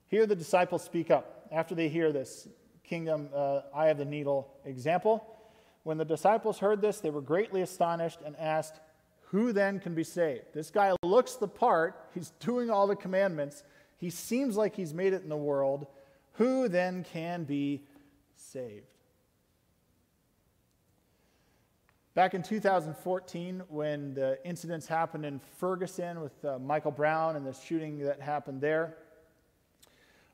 Here 0.07 0.25
the 0.25 0.35
disciples 0.35 0.83
speak 0.83 1.09
up 1.11 1.47
after 1.51 1.75
they 1.75 1.89
hear 1.89 2.11
this 2.11 2.47
kingdom, 2.83 3.29
uh, 3.33 3.61
eye 3.73 3.87
of 3.87 3.97
the 3.97 4.05
needle 4.05 4.53
example. 4.63 5.25
When 5.83 5.97
the 5.97 6.05
disciples 6.05 6.59
heard 6.59 6.81
this, 6.81 6.99
they 6.99 7.09
were 7.09 7.21
greatly 7.21 7.61
astonished 7.61 8.19
and 8.25 8.35
asked, 8.37 8.79
Who 9.31 9.51
then 9.53 9.79
can 9.79 9.95
be 9.95 10.03
saved? 10.03 10.53
This 10.53 10.69
guy 10.69 10.93
looks 11.03 11.35
the 11.35 11.47
part. 11.47 12.09
He's 12.13 12.31
doing 12.39 12.69
all 12.69 12.87
the 12.87 12.95
commandments. 12.95 13.63
He 13.97 14.09
seems 14.09 14.55
like 14.55 14.75
he's 14.75 14.93
made 14.93 15.13
it 15.13 15.23
in 15.23 15.29
the 15.29 15.35
world. 15.35 15.87
Who 16.33 16.67
then 16.67 17.03
can 17.11 17.43
be 17.43 17.83
saved? 18.55 18.85
Back 22.13 22.33
in 22.35 22.41
2014, 22.41 23.63
when 23.67 24.13
the 24.13 24.39
incidents 24.47 24.87
happened 24.87 25.25
in 25.25 25.41
Ferguson 25.57 26.21
with 26.21 26.45
uh, 26.45 26.57
Michael 26.59 26.91
Brown 26.91 27.35
and 27.35 27.45
the 27.45 27.51
shooting 27.51 27.99
that 27.99 28.21
happened 28.21 28.61
there, 28.61 28.95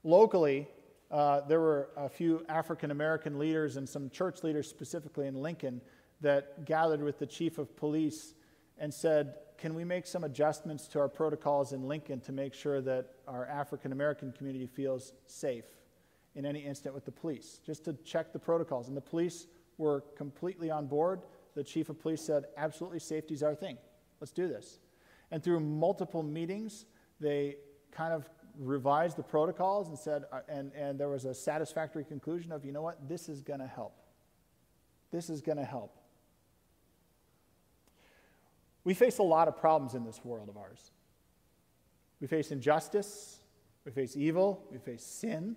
locally, 0.03 0.67
uh, 1.09 1.41
there 1.47 1.59
were 1.59 1.89
a 1.97 2.07
few 2.07 2.45
African 2.47 2.91
American 2.91 3.39
leaders 3.39 3.77
and 3.77 3.89
some 3.89 4.11
church 4.11 4.43
leaders, 4.43 4.69
specifically 4.69 5.25
in 5.25 5.33
Lincoln, 5.41 5.81
that 6.21 6.63
gathered 6.65 7.01
with 7.01 7.17
the 7.17 7.25
chief 7.25 7.57
of 7.57 7.75
police 7.75 8.35
and 8.77 8.93
said, 8.93 9.33
Can 9.57 9.73
we 9.73 9.83
make 9.83 10.05
some 10.05 10.23
adjustments 10.23 10.87
to 10.89 10.99
our 10.99 11.09
protocols 11.09 11.73
in 11.73 11.87
Lincoln 11.87 12.19
to 12.19 12.31
make 12.31 12.53
sure 12.53 12.81
that 12.81 13.15
our 13.27 13.47
African 13.47 13.91
American 13.91 14.31
community 14.31 14.67
feels 14.67 15.13
safe 15.25 15.65
in 16.35 16.45
any 16.45 16.59
incident 16.59 16.95
with 16.95 17.05
the 17.05 17.11
police? 17.11 17.59
Just 17.65 17.85
to 17.85 17.93
check 18.05 18.33
the 18.33 18.39
protocols. 18.39 18.87
And 18.87 18.95
the 18.95 19.01
police 19.01 19.47
were 19.77 20.01
completely 20.15 20.69
on 20.69 20.87
board. 20.87 21.21
The 21.55 21.63
chief 21.63 21.89
of 21.89 21.99
police 21.99 22.21
said, 22.21 22.45
Absolutely, 22.57 22.99
safety 22.99 23.33
is 23.33 23.43
our 23.43 23.55
thing. 23.55 23.77
Let's 24.19 24.31
do 24.31 24.47
this. 24.47 24.79
And 25.31 25.43
through 25.43 25.61
multiple 25.61 26.23
meetings, 26.23 26.85
they 27.19 27.55
kind 27.91 28.13
of 28.13 28.29
revised 28.57 29.17
the 29.17 29.23
protocols 29.23 29.89
and 29.89 29.97
said, 29.97 30.23
uh, 30.31 30.41
and, 30.49 30.71
and 30.73 30.99
there 30.99 31.09
was 31.09 31.25
a 31.25 31.33
satisfactory 31.33 32.03
conclusion 32.03 32.51
of, 32.51 32.65
you 32.65 32.71
know 32.71 32.81
what, 32.81 33.07
this 33.07 33.29
is 33.29 33.41
going 33.41 33.59
to 33.59 33.67
help. 33.67 33.95
This 35.11 35.29
is 35.29 35.41
going 35.41 35.57
to 35.57 35.65
help. 35.65 35.97
We 38.83 38.93
face 38.93 39.19
a 39.19 39.23
lot 39.23 39.47
of 39.47 39.57
problems 39.57 39.93
in 39.93 40.03
this 40.03 40.23
world 40.23 40.49
of 40.49 40.57
ours. 40.57 40.91
We 42.19 42.27
face 42.27 42.51
injustice, 42.51 43.39
we 43.85 43.91
face 43.91 44.15
evil, 44.15 44.67
we 44.71 44.77
face 44.77 45.03
sin, 45.03 45.55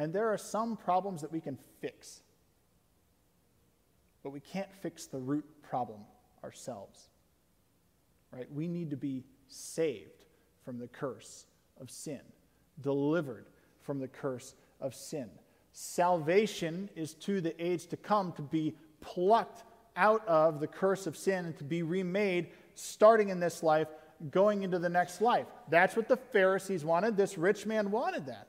and 0.00 0.14
there 0.14 0.32
are 0.32 0.38
some 0.38 0.78
problems 0.78 1.20
that 1.20 1.30
we 1.30 1.40
can 1.40 1.58
fix. 1.82 2.22
But 4.22 4.30
we 4.30 4.40
can't 4.40 4.72
fix 4.80 5.04
the 5.04 5.18
root 5.18 5.44
problem 5.62 6.00
ourselves. 6.42 7.10
Right? 8.32 8.50
We 8.50 8.66
need 8.66 8.88
to 8.90 8.96
be 8.96 9.24
saved 9.48 10.24
from 10.64 10.78
the 10.78 10.88
curse 10.88 11.44
of 11.78 11.90
sin, 11.90 12.20
delivered 12.80 13.44
from 13.82 13.98
the 13.98 14.08
curse 14.08 14.54
of 14.80 14.94
sin. 14.94 15.28
Salvation 15.72 16.88
is 16.96 17.12
to 17.14 17.42
the 17.42 17.54
age 17.62 17.86
to 17.88 17.98
come 17.98 18.32
to 18.32 18.42
be 18.42 18.74
plucked 19.02 19.64
out 19.96 20.26
of 20.26 20.60
the 20.60 20.66
curse 20.66 21.06
of 21.06 21.14
sin 21.14 21.44
and 21.44 21.58
to 21.58 21.64
be 21.64 21.82
remade 21.82 22.48
starting 22.74 23.28
in 23.28 23.38
this 23.38 23.62
life, 23.62 23.88
going 24.30 24.62
into 24.62 24.78
the 24.78 24.88
next 24.88 25.20
life. 25.20 25.46
That's 25.68 25.94
what 25.94 26.08
the 26.08 26.16
Pharisees 26.16 26.86
wanted. 26.86 27.18
This 27.18 27.36
rich 27.36 27.66
man 27.66 27.90
wanted 27.90 28.24
that. 28.26 28.46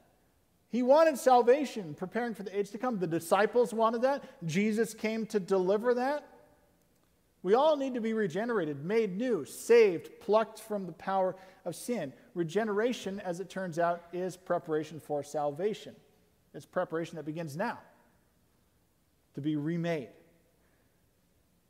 He 0.72 0.84
wanted 0.84 1.18
salvation, 1.18 1.94
preparing 1.94 2.34
for 2.34 2.44
the 2.44 2.58
age 2.58 2.72
to 2.72 2.78
come. 2.78 2.98
The 2.98 3.06
disciples 3.06 3.74
wanted 3.74 4.04
that. 4.04 4.24
Jesus 4.46 4.94
came 4.94 5.26
to 5.28 5.40
deliver 5.40 5.94
that. 5.96 6.26
We 7.44 7.56
all 7.56 7.76
need 7.76 7.96
to 7.96 8.02
be 8.02 8.14
regenerated, 8.14 8.86
made 8.86 9.18
new, 9.18 9.44
saved, 9.44 10.22
plucked 10.22 10.60
from 10.60 10.86
the 10.86 10.94
power 10.94 11.36
of 11.66 11.76
sin. 11.76 12.14
Regeneration, 12.36 13.20
as 13.20 13.42
it 13.42 13.50
turns 13.50 13.80
out, 13.80 14.04
is 14.14 14.38
preparation 14.38 15.00
for 15.00 15.24
salvation. 15.24 15.94
It's 16.54 16.66
preparation 16.66 17.18
that 17.18 17.26
begins 17.26 17.58
now 17.58 17.80
to 19.34 19.42
be 19.42 19.58
remade 19.58 20.10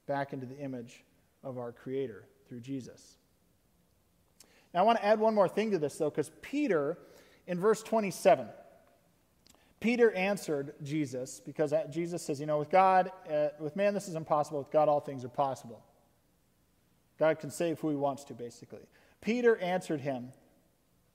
back 0.06 0.34
into 0.34 0.46
the 0.46 0.58
image 0.60 1.04
of 1.44 1.58
our 1.58 1.72
Creator 1.72 2.26
through 2.48 2.60
Jesus. 2.60 3.16
Now, 4.74 4.82
I 4.82 4.84
want 4.84 5.00
to 5.00 5.06
add 5.06 5.20
one 5.20 5.34
more 5.34 5.48
thing 5.48 5.72
to 5.72 5.80
this, 5.80 5.98
though, 5.98 6.10
because 6.10 6.32
Peter, 6.42 6.98
in 7.48 7.60
verse 7.60 7.82
27, 7.82 8.48
Peter 9.82 10.12
answered 10.12 10.76
Jesus 10.84 11.41
because 11.44 11.74
Jesus 11.89 12.22
says, 12.22 12.39
you 12.39 12.46
know, 12.46 12.60
with 12.60 12.70
God, 12.70 13.12
uh, 13.30 13.48
with 13.60 13.76
man 13.76 13.96
this 13.96 14.08
is 14.08 14.13
impossible, 14.13 14.60
with 14.60 14.72
God 14.72 14.88
all 14.88 15.00
things 15.00 15.26
are 15.26 15.30
possible. 15.30 15.84
God 17.17 17.39
can 17.39 17.50
save 17.50 17.80
who 17.80 17.89
he 17.89 17.96
wants 17.96 18.24
to, 18.26 18.34
basically. 18.34 18.88
Peter 19.22 19.58
answered 19.58 20.00
him, 20.00 20.30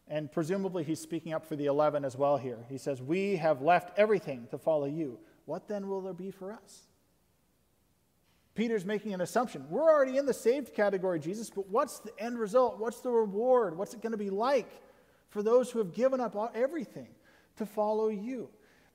and 0.08 0.30
presumably 0.30 0.82
he's 0.82 1.00
speaking 1.00 1.32
up 1.32 1.46
for 1.46 1.54
the 1.54 1.66
11 1.66 2.04
as 2.04 2.16
well 2.16 2.36
here. 2.36 2.58
He 2.68 2.76
says, 2.76 3.00
We 3.00 3.36
have 3.36 3.62
left 3.62 3.96
everything 3.96 4.48
to 4.50 4.58
follow 4.58 4.86
you. 4.86 5.18
What 5.46 5.68
then 5.68 5.88
will 5.88 6.00
there 6.00 6.12
be 6.12 6.32
for 6.32 6.52
us? 6.52 6.82
Peter's 8.56 8.84
making 8.84 9.14
an 9.14 9.20
assumption. 9.20 9.64
We're 9.68 9.92
already 9.92 10.16
in 10.16 10.26
the 10.26 10.34
saved 10.34 10.74
category, 10.74 11.20
Jesus, 11.20 11.50
but 11.50 11.68
what's 11.68 12.00
the 12.00 12.18
end 12.18 12.38
result? 12.38 12.78
What's 12.78 13.00
the 13.00 13.10
reward? 13.10 13.76
What's 13.76 13.94
it 13.94 14.02
going 14.02 14.12
to 14.12 14.18
be 14.18 14.30
like 14.30 14.70
for 15.28 15.42
those 15.42 15.70
who 15.70 15.78
have 15.78 15.92
given 15.92 16.20
up 16.20 16.34
everything 16.54 17.08
to 17.56 17.66
follow 17.66 18.08
you? 18.08 18.48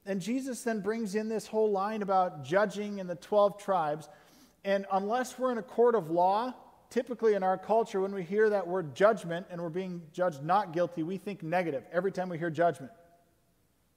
And 0.06 0.20
Jesus 0.20 0.64
then 0.64 0.82
brings 0.82 1.16
in 1.16 1.30
this 1.30 1.48
whole 1.48 1.72
line 1.72 2.02
about 2.02 2.44
judging 2.44 3.00
in 3.00 3.08
the 3.08 3.16
12 3.16 3.62
tribes. 3.62 4.10
And 4.64 4.86
unless 4.92 5.38
we're 5.38 5.52
in 5.52 5.58
a 5.58 5.64
court 5.64 5.96
of 5.96 6.10
law, 6.10 6.54
typically 6.90 7.36
in 7.36 7.44
our 7.44 7.58
culture, 7.58 8.02
when 8.02 8.14
we 8.14 8.24
hear 8.24 8.50
that 8.50 8.68
word 8.68 8.96
judgment 8.96 9.46
and 9.50 9.62
we're 9.62 9.70
being 9.70 10.02
judged 10.12 10.44
not 10.44 10.74
guilty, 10.74 11.04
we 11.04 11.18
think 11.18 11.44
negative 11.44 11.84
every 11.92 12.12
time 12.12 12.30
we 12.30 12.38
hear 12.38 12.50
judgment. 12.50 12.92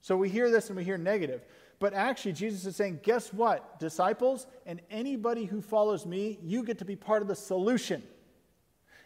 So 0.01 0.15
we 0.15 0.29
hear 0.29 0.51
this 0.51 0.67
and 0.67 0.77
we 0.77 0.83
hear 0.83 0.97
negative. 0.97 1.41
But 1.79 1.93
actually, 1.93 2.33
Jesus 2.33 2.65
is 2.65 2.75
saying, 2.75 2.99
guess 3.03 3.33
what, 3.33 3.79
disciples, 3.79 4.47
and 4.65 4.79
anybody 4.89 5.45
who 5.45 5.61
follows 5.61 6.05
me, 6.05 6.39
you 6.41 6.63
get 6.63 6.77
to 6.79 6.85
be 6.85 6.95
part 6.95 7.21
of 7.21 7.27
the 7.27 7.35
solution. 7.35 8.01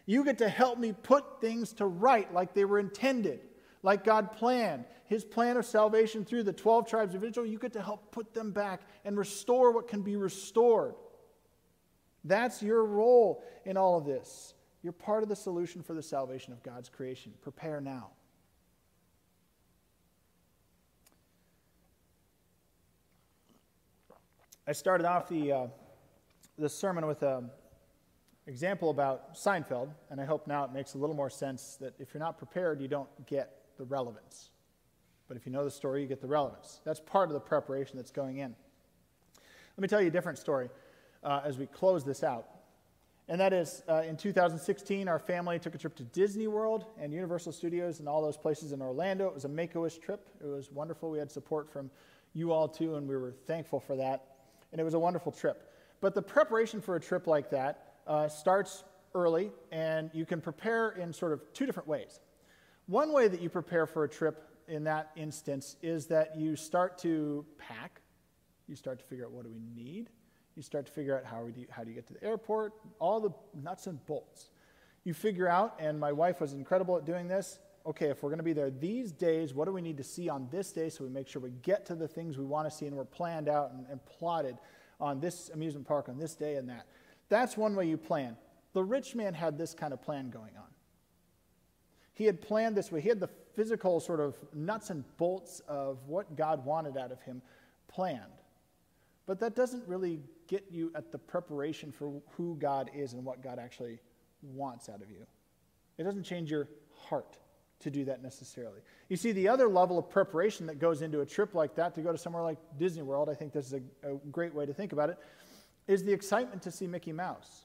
You 0.06 0.24
get 0.24 0.38
to 0.38 0.48
help 0.48 0.78
me 0.78 0.92
put 0.92 1.40
things 1.40 1.72
to 1.74 1.86
right 1.86 2.32
like 2.32 2.54
they 2.54 2.64
were 2.64 2.78
intended 2.78 3.40
like 3.82 4.04
God 4.04 4.32
planned, 4.32 4.84
his 5.06 5.24
plan 5.24 5.56
of 5.56 5.64
salvation 5.64 6.24
through 6.24 6.42
the 6.42 6.52
12 6.52 6.88
tribes 6.88 7.14
of 7.14 7.24
Israel, 7.24 7.46
you 7.46 7.58
get 7.58 7.72
to 7.72 7.82
help 7.82 8.12
put 8.12 8.34
them 8.34 8.52
back 8.52 8.82
and 9.04 9.16
restore 9.16 9.72
what 9.72 9.88
can 9.88 10.02
be 10.02 10.16
restored. 10.16 10.94
That's 12.24 12.62
your 12.62 12.84
role 12.84 13.42
in 13.64 13.76
all 13.76 13.96
of 13.96 14.04
this. 14.04 14.54
You're 14.82 14.92
part 14.92 15.22
of 15.22 15.28
the 15.28 15.36
solution 15.36 15.82
for 15.82 15.94
the 15.94 16.02
salvation 16.02 16.52
of 16.52 16.62
God's 16.62 16.88
creation. 16.88 17.32
Prepare 17.42 17.80
now. 17.80 18.10
I 24.66 24.72
started 24.72 25.06
off 25.06 25.28
the, 25.28 25.52
uh, 25.52 25.66
the 26.56 26.68
sermon 26.68 27.06
with 27.06 27.22
an 27.22 27.50
example 28.46 28.90
about 28.90 29.34
Seinfeld, 29.34 29.88
and 30.10 30.20
I 30.20 30.24
hope 30.24 30.46
now 30.46 30.64
it 30.64 30.72
makes 30.72 30.94
a 30.94 30.98
little 30.98 31.16
more 31.16 31.30
sense 31.30 31.76
that 31.80 31.94
if 31.98 32.14
you're 32.14 32.22
not 32.22 32.38
prepared, 32.38 32.80
you 32.80 32.86
don't 32.86 33.08
get 33.26 33.59
the 33.80 33.86
relevance. 33.86 34.50
But 35.26 35.36
if 35.36 35.46
you 35.46 35.52
know 35.52 35.64
the 35.64 35.70
story, 35.70 36.02
you 36.02 36.06
get 36.06 36.20
the 36.20 36.28
relevance. 36.28 36.80
That's 36.84 37.00
part 37.00 37.30
of 37.30 37.34
the 37.34 37.40
preparation 37.40 37.96
that's 37.96 38.10
going 38.10 38.38
in. 38.38 38.54
Let 39.76 39.82
me 39.82 39.88
tell 39.88 40.00
you 40.00 40.08
a 40.08 40.12
different 40.12 40.38
story 40.38 40.68
uh, 41.24 41.40
as 41.44 41.58
we 41.58 41.66
close 41.66 42.04
this 42.04 42.22
out. 42.22 42.46
And 43.28 43.40
that 43.40 43.52
is, 43.52 43.82
uh, 43.88 44.02
in 44.06 44.16
2016, 44.16 45.08
our 45.08 45.18
family 45.18 45.58
took 45.58 45.74
a 45.74 45.78
trip 45.78 45.94
to 45.96 46.02
Disney 46.02 46.48
World 46.48 46.84
and 46.98 47.12
Universal 47.12 47.52
Studios 47.52 48.00
and 48.00 48.08
all 48.08 48.20
those 48.20 48.36
places 48.36 48.72
in 48.72 48.82
Orlando. 48.82 49.28
It 49.28 49.34
was 49.34 49.44
a 49.44 49.48
Make 49.48 49.76
a 49.76 49.80
Wish 49.80 49.98
trip. 49.98 50.28
It 50.42 50.46
was 50.46 50.70
wonderful. 50.70 51.10
We 51.10 51.18
had 51.18 51.30
support 51.30 51.72
from 51.72 51.90
you 52.34 52.52
all 52.52 52.68
too, 52.68 52.96
and 52.96 53.08
we 53.08 53.16
were 53.16 53.32
thankful 53.46 53.80
for 53.80 53.96
that. 53.96 54.24
And 54.72 54.80
it 54.80 54.84
was 54.84 54.94
a 54.94 54.98
wonderful 54.98 55.32
trip. 55.32 55.72
But 56.00 56.14
the 56.14 56.22
preparation 56.22 56.80
for 56.80 56.96
a 56.96 57.00
trip 57.00 57.26
like 57.26 57.50
that 57.50 57.94
uh, 58.06 58.28
starts 58.28 58.84
early, 59.14 59.52
and 59.70 60.10
you 60.12 60.26
can 60.26 60.40
prepare 60.40 60.90
in 60.90 61.12
sort 61.12 61.32
of 61.32 61.40
two 61.54 61.66
different 61.66 61.88
ways. 61.88 62.20
One 62.90 63.12
way 63.12 63.28
that 63.28 63.40
you 63.40 63.48
prepare 63.48 63.86
for 63.86 64.04
a 64.04 64.08
trip 64.08 64.42
in 64.68 64.84
that 64.84 65.12
instance 65.16 65.76
is 65.80 66.06
that 66.08 66.36
you 66.36 66.56
start 66.56 66.98
to 66.98 67.46
pack, 67.56 68.02
you 68.66 68.76
start 68.76 68.98
to 68.98 69.04
figure 69.04 69.24
out 69.24 69.32
what 69.32 69.44
do 69.44 69.50
we 69.50 69.60
need 69.74 70.10
you 70.60 70.62
start 70.62 70.84
to 70.84 70.92
figure 70.92 71.16
out 71.16 71.24
how, 71.24 71.46
do 71.46 71.60
you, 71.60 71.66
how 71.70 71.82
do 71.82 71.88
you 71.88 71.94
get 71.94 72.06
to 72.08 72.12
the 72.12 72.22
airport, 72.22 72.74
all 72.98 73.18
the 73.18 73.30
nuts 73.54 73.86
and 73.86 74.04
bolts. 74.04 74.50
You 75.04 75.14
figure 75.14 75.48
out, 75.48 75.76
and 75.78 75.98
my 75.98 76.12
wife 76.12 76.40
was 76.40 76.52
incredible 76.52 76.98
at 76.98 77.06
doing 77.06 77.28
this. 77.28 77.58
Okay, 77.86 78.10
if 78.10 78.22
we're 78.22 78.28
going 78.28 78.40
to 78.40 78.44
be 78.44 78.52
there 78.52 78.70
these 78.70 79.10
days, 79.10 79.54
what 79.54 79.64
do 79.64 79.72
we 79.72 79.80
need 79.80 79.96
to 79.96 80.04
see 80.04 80.28
on 80.28 80.48
this 80.50 80.70
day 80.72 80.90
so 80.90 81.02
we 81.02 81.08
make 81.08 81.28
sure 81.28 81.40
we 81.40 81.52
get 81.62 81.86
to 81.86 81.94
the 81.94 82.06
things 82.06 82.36
we 82.36 82.44
want 82.44 82.70
to 82.70 82.76
see 82.76 82.86
and 82.86 82.94
we're 82.94 83.06
planned 83.06 83.48
out 83.48 83.72
and, 83.72 83.86
and 83.90 84.04
plotted 84.04 84.58
on 85.00 85.18
this 85.18 85.48
amusement 85.54 85.86
park 85.86 86.10
on 86.10 86.18
this 86.18 86.34
day 86.34 86.56
and 86.56 86.68
that? 86.68 86.86
That's 87.30 87.56
one 87.56 87.74
way 87.74 87.86
you 87.86 87.96
plan. 87.96 88.36
The 88.74 88.84
rich 88.84 89.14
man 89.14 89.32
had 89.32 89.56
this 89.56 89.72
kind 89.72 89.94
of 89.94 90.02
plan 90.02 90.28
going 90.28 90.58
on. 90.58 90.66
He 92.20 92.26
had 92.26 92.42
planned 92.42 92.76
this 92.76 92.92
way. 92.92 93.00
He 93.00 93.08
had 93.08 93.18
the 93.18 93.30
physical 93.56 93.98
sort 93.98 94.20
of 94.20 94.36
nuts 94.52 94.90
and 94.90 95.04
bolts 95.16 95.62
of 95.66 96.06
what 96.06 96.36
God 96.36 96.66
wanted 96.66 96.98
out 96.98 97.12
of 97.12 97.22
him 97.22 97.40
planned. 97.88 98.20
But 99.24 99.40
that 99.40 99.56
doesn't 99.56 99.88
really 99.88 100.20
get 100.46 100.66
you 100.70 100.92
at 100.94 101.12
the 101.12 101.16
preparation 101.16 101.90
for 101.90 102.20
who 102.32 102.56
God 102.56 102.90
is 102.94 103.14
and 103.14 103.24
what 103.24 103.42
God 103.42 103.58
actually 103.58 104.00
wants 104.42 104.90
out 104.90 105.00
of 105.00 105.10
you. 105.10 105.24
It 105.96 106.02
doesn't 106.02 106.24
change 106.24 106.50
your 106.50 106.68
heart 106.94 107.38
to 107.78 107.90
do 107.90 108.04
that 108.04 108.22
necessarily. 108.22 108.80
You 109.08 109.16
see, 109.16 109.32
the 109.32 109.48
other 109.48 109.66
level 109.66 109.98
of 109.98 110.10
preparation 110.10 110.66
that 110.66 110.78
goes 110.78 111.00
into 111.00 111.22
a 111.22 111.26
trip 111.26 111.54
like 111.54 111.74
that, 111.76 111.94
to 111.94 112.02
go 112.02 112.12
to 112.12 112.18
somewhere 112.18 112.42
like 112.42 112.58
Disney 112.76 113.00
World, 113.00 113.30
I 113.30 113.34
think 113.34 113.54
this 113.54 113.64
is 113.64 113.72
a, 113.72 114.12
a 114.12 114.16
great 114.30 114.54
way 114.54 114.66
to 114.66 114.74
think 114.74 114.92
about 114.92 115.08
it, 115.08 115.16
is 115.88 116.04
the 116.04 116.12
excitement 116.12 116.60
to 116.64 116.70
see 116.70 116.86
Mickey 116.86 117.12
Mouse 117.12 117.64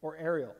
or 0.00 0.16
Ariel 0.16 0.56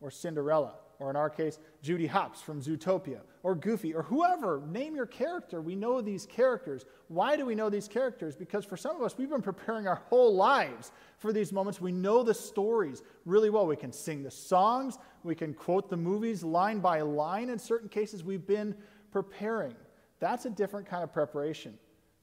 or 0.00 0.10
Cinderella 0.10 0.76
or 1.00 1.08
in 1.08 1.16
our 1.16 1.30
case, 1.30 1.58
Judy 1.82 2.06
Hopps 2.06 2.42
from 2.42 2.60
Zootopia, 2.60 3.20
or 3.42 3.54
Goofy, 3.54 3.94
or 3.94 4.02
whoever. 4.02 4.62
Name 4.70 4.94
your 4.94 5.06
character. 5.06 5.62
We 5.62 5.74
know 5.74 6.02
these 6.02 6.26
characters. 6.26 6.84
Why 7.08 7.36
do 7.36 7.46
we 7.46 7.54
know 7.54 7.70
these 7.70 7.88
characters? 7.88 8.36
Because 8.36 8.66
for 8.66 8.76
some 8.76 8.96
of 8.96 9.02
us, 9.02 9.16
we've 9.16 9.30
been 9.30 9.40
preparing 9.40 9.88
our 9.88 10.02
whole 10.10 10.34
lives 10.34 10.92
for 11.16 11.32
these 11.32 11.52
moments. 11.52 11.80
We 11.80 11.90
know 11.90 12.22
the 12.22 12.34
stories 12.34 13.02
really 13.24 13.48
well. 13.48 13.66
We 13.66 13.76
can 13.76 13.92
sing 13.92 14.22
the 14.22 14.30
songs, 14.30 14.98
we 15.24 15.34
can 15.34 15.54
quote 15.54 15.88
the 15.88 15.96
movies 15.96 16.44
line 16.44 16.80
by 16.80 17.00
line. 17.00 17.48
In 17.48 17.58
certain 17.58 17.88
cases, 17.88 18.22
we've 18.22 18.46
been 18.46 18.74
preparing. 19.10 19.74
That's 20.20 20.44
a 20.44 20.50
different 20.50 20.86
kind 20.86 21.02
of 21.02 21.12
preparation. 21.12 21.78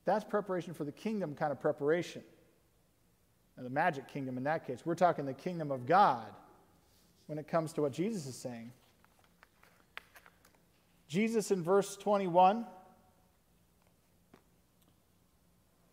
That's 0.05 0.23
preparation 0.23 0.75
for 0.75 0.83
the 0.83 0.91
kingdom 0.91 1.33
kind 1.33 1.51
of 1.51 1.59
preparation. 1.59 2.21
And 3.57 3.65
the 3.65 3.71
magic 3.71 4.07
kingdom 4.07 4.37
in 4.37 4.43
that 4.43 4.67
case. 4.67 4.85
We're 4.85 4.93
talking 4.93 5.25
the 5.25 5.33
kingdom 5.33 5.71
of 5.71 5.87
God 5.87 6.27
when 7.27 7.37
it 7.37 7.47
comes 7.47 7.73
to 7.73 7.81
what 7.81 7.91
Jesus 7.93 8.25
is 8.25 8.35
saying. 8.35 8.71
Jesus 11.07 11.51
in 11.51 11.63
verse 11.63 11.95
21, 11.95 12.65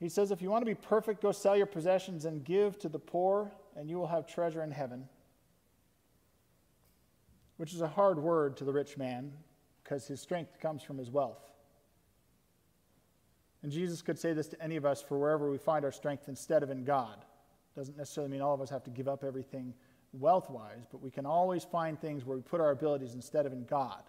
he 0.00 0.08
says, 0.08 0.30
If 0.30 0.42
you 0.42 0.50
want 0.50 0.62
to 0.62 0.66
be 0.66 0.74
perfect, 0.74 1.22
go 1.22 1.32
sell 1.32 1.56
your 1.56 1.66
possessions 1.66 2.24
and 2.24 2.44
give 2.44 2.78
to 2.80 2.88
the 2.88 2.98
poor, 2.98 3.52
and 3.76 3.88
you 3.88 3.98
will 3.98 4.08
have 4.08 4.26
treasure 4.26 4.62
in 4.62 4.70
heaven. 4.70 5.08
Which 7.56 7.72
is 7.72 7.80
a 7.80 7.88
hard 7.88 8.18
word 8.18 8.56
to 8.56 8.64
the 8.64 8.72
rich 8.72 8.96
man 8.96 9.32
because 9.82 10.06
his 10.06 10.20
strength 10.20 10.58
comes 10.60 10.82
from 10.82 10.98
his 10.98 11.10
wealth. 11.10 11.50
And 13.62 13.70
Jesus 13.70 14.02
could 14.02 14.18
say 14.18 14.32
this 14.32 14.48
to 14.48 14.62
any 14.62 14.76
of 14.76 14.84
us 14.84 15.00
for 15.00 15.18
wherever 15.18 15.50
we 15.50 15.58
find 15.58 15.84
our 15.84 15.92
strength 15.92 16.28
instead 16.28 16.62
of 16.62 16.70
in 16.70 16.84
God. 16.84 17.24
Doesn't 17.76 17.96
necessarily 17.96 18.30
mean 18.30 18.42
all 18.42 18.54
of 18.54 18.60
us 18.60 18.70
have 18.70 18.84
to 18.84 18.90
give 18.90 19.08
up 19.08 19.24
everything 19.24 19.72
wealth 20.18 20.48
wise, 20.50 20.86
but 20.90 21.02
we 21.02 21.10
can 21.10 21.26
always 21.26 21.64
find 21.64 22.00
things 22.00 22.24
where 22.24 22.36
we 22.36 22.42
put 22.42 22.60
our 22.60 22.70
abilities 22.70 23.14
instead 23.14 23.46
of 23.46 23.52
in 23.52 23.64
God. 23.64 24.02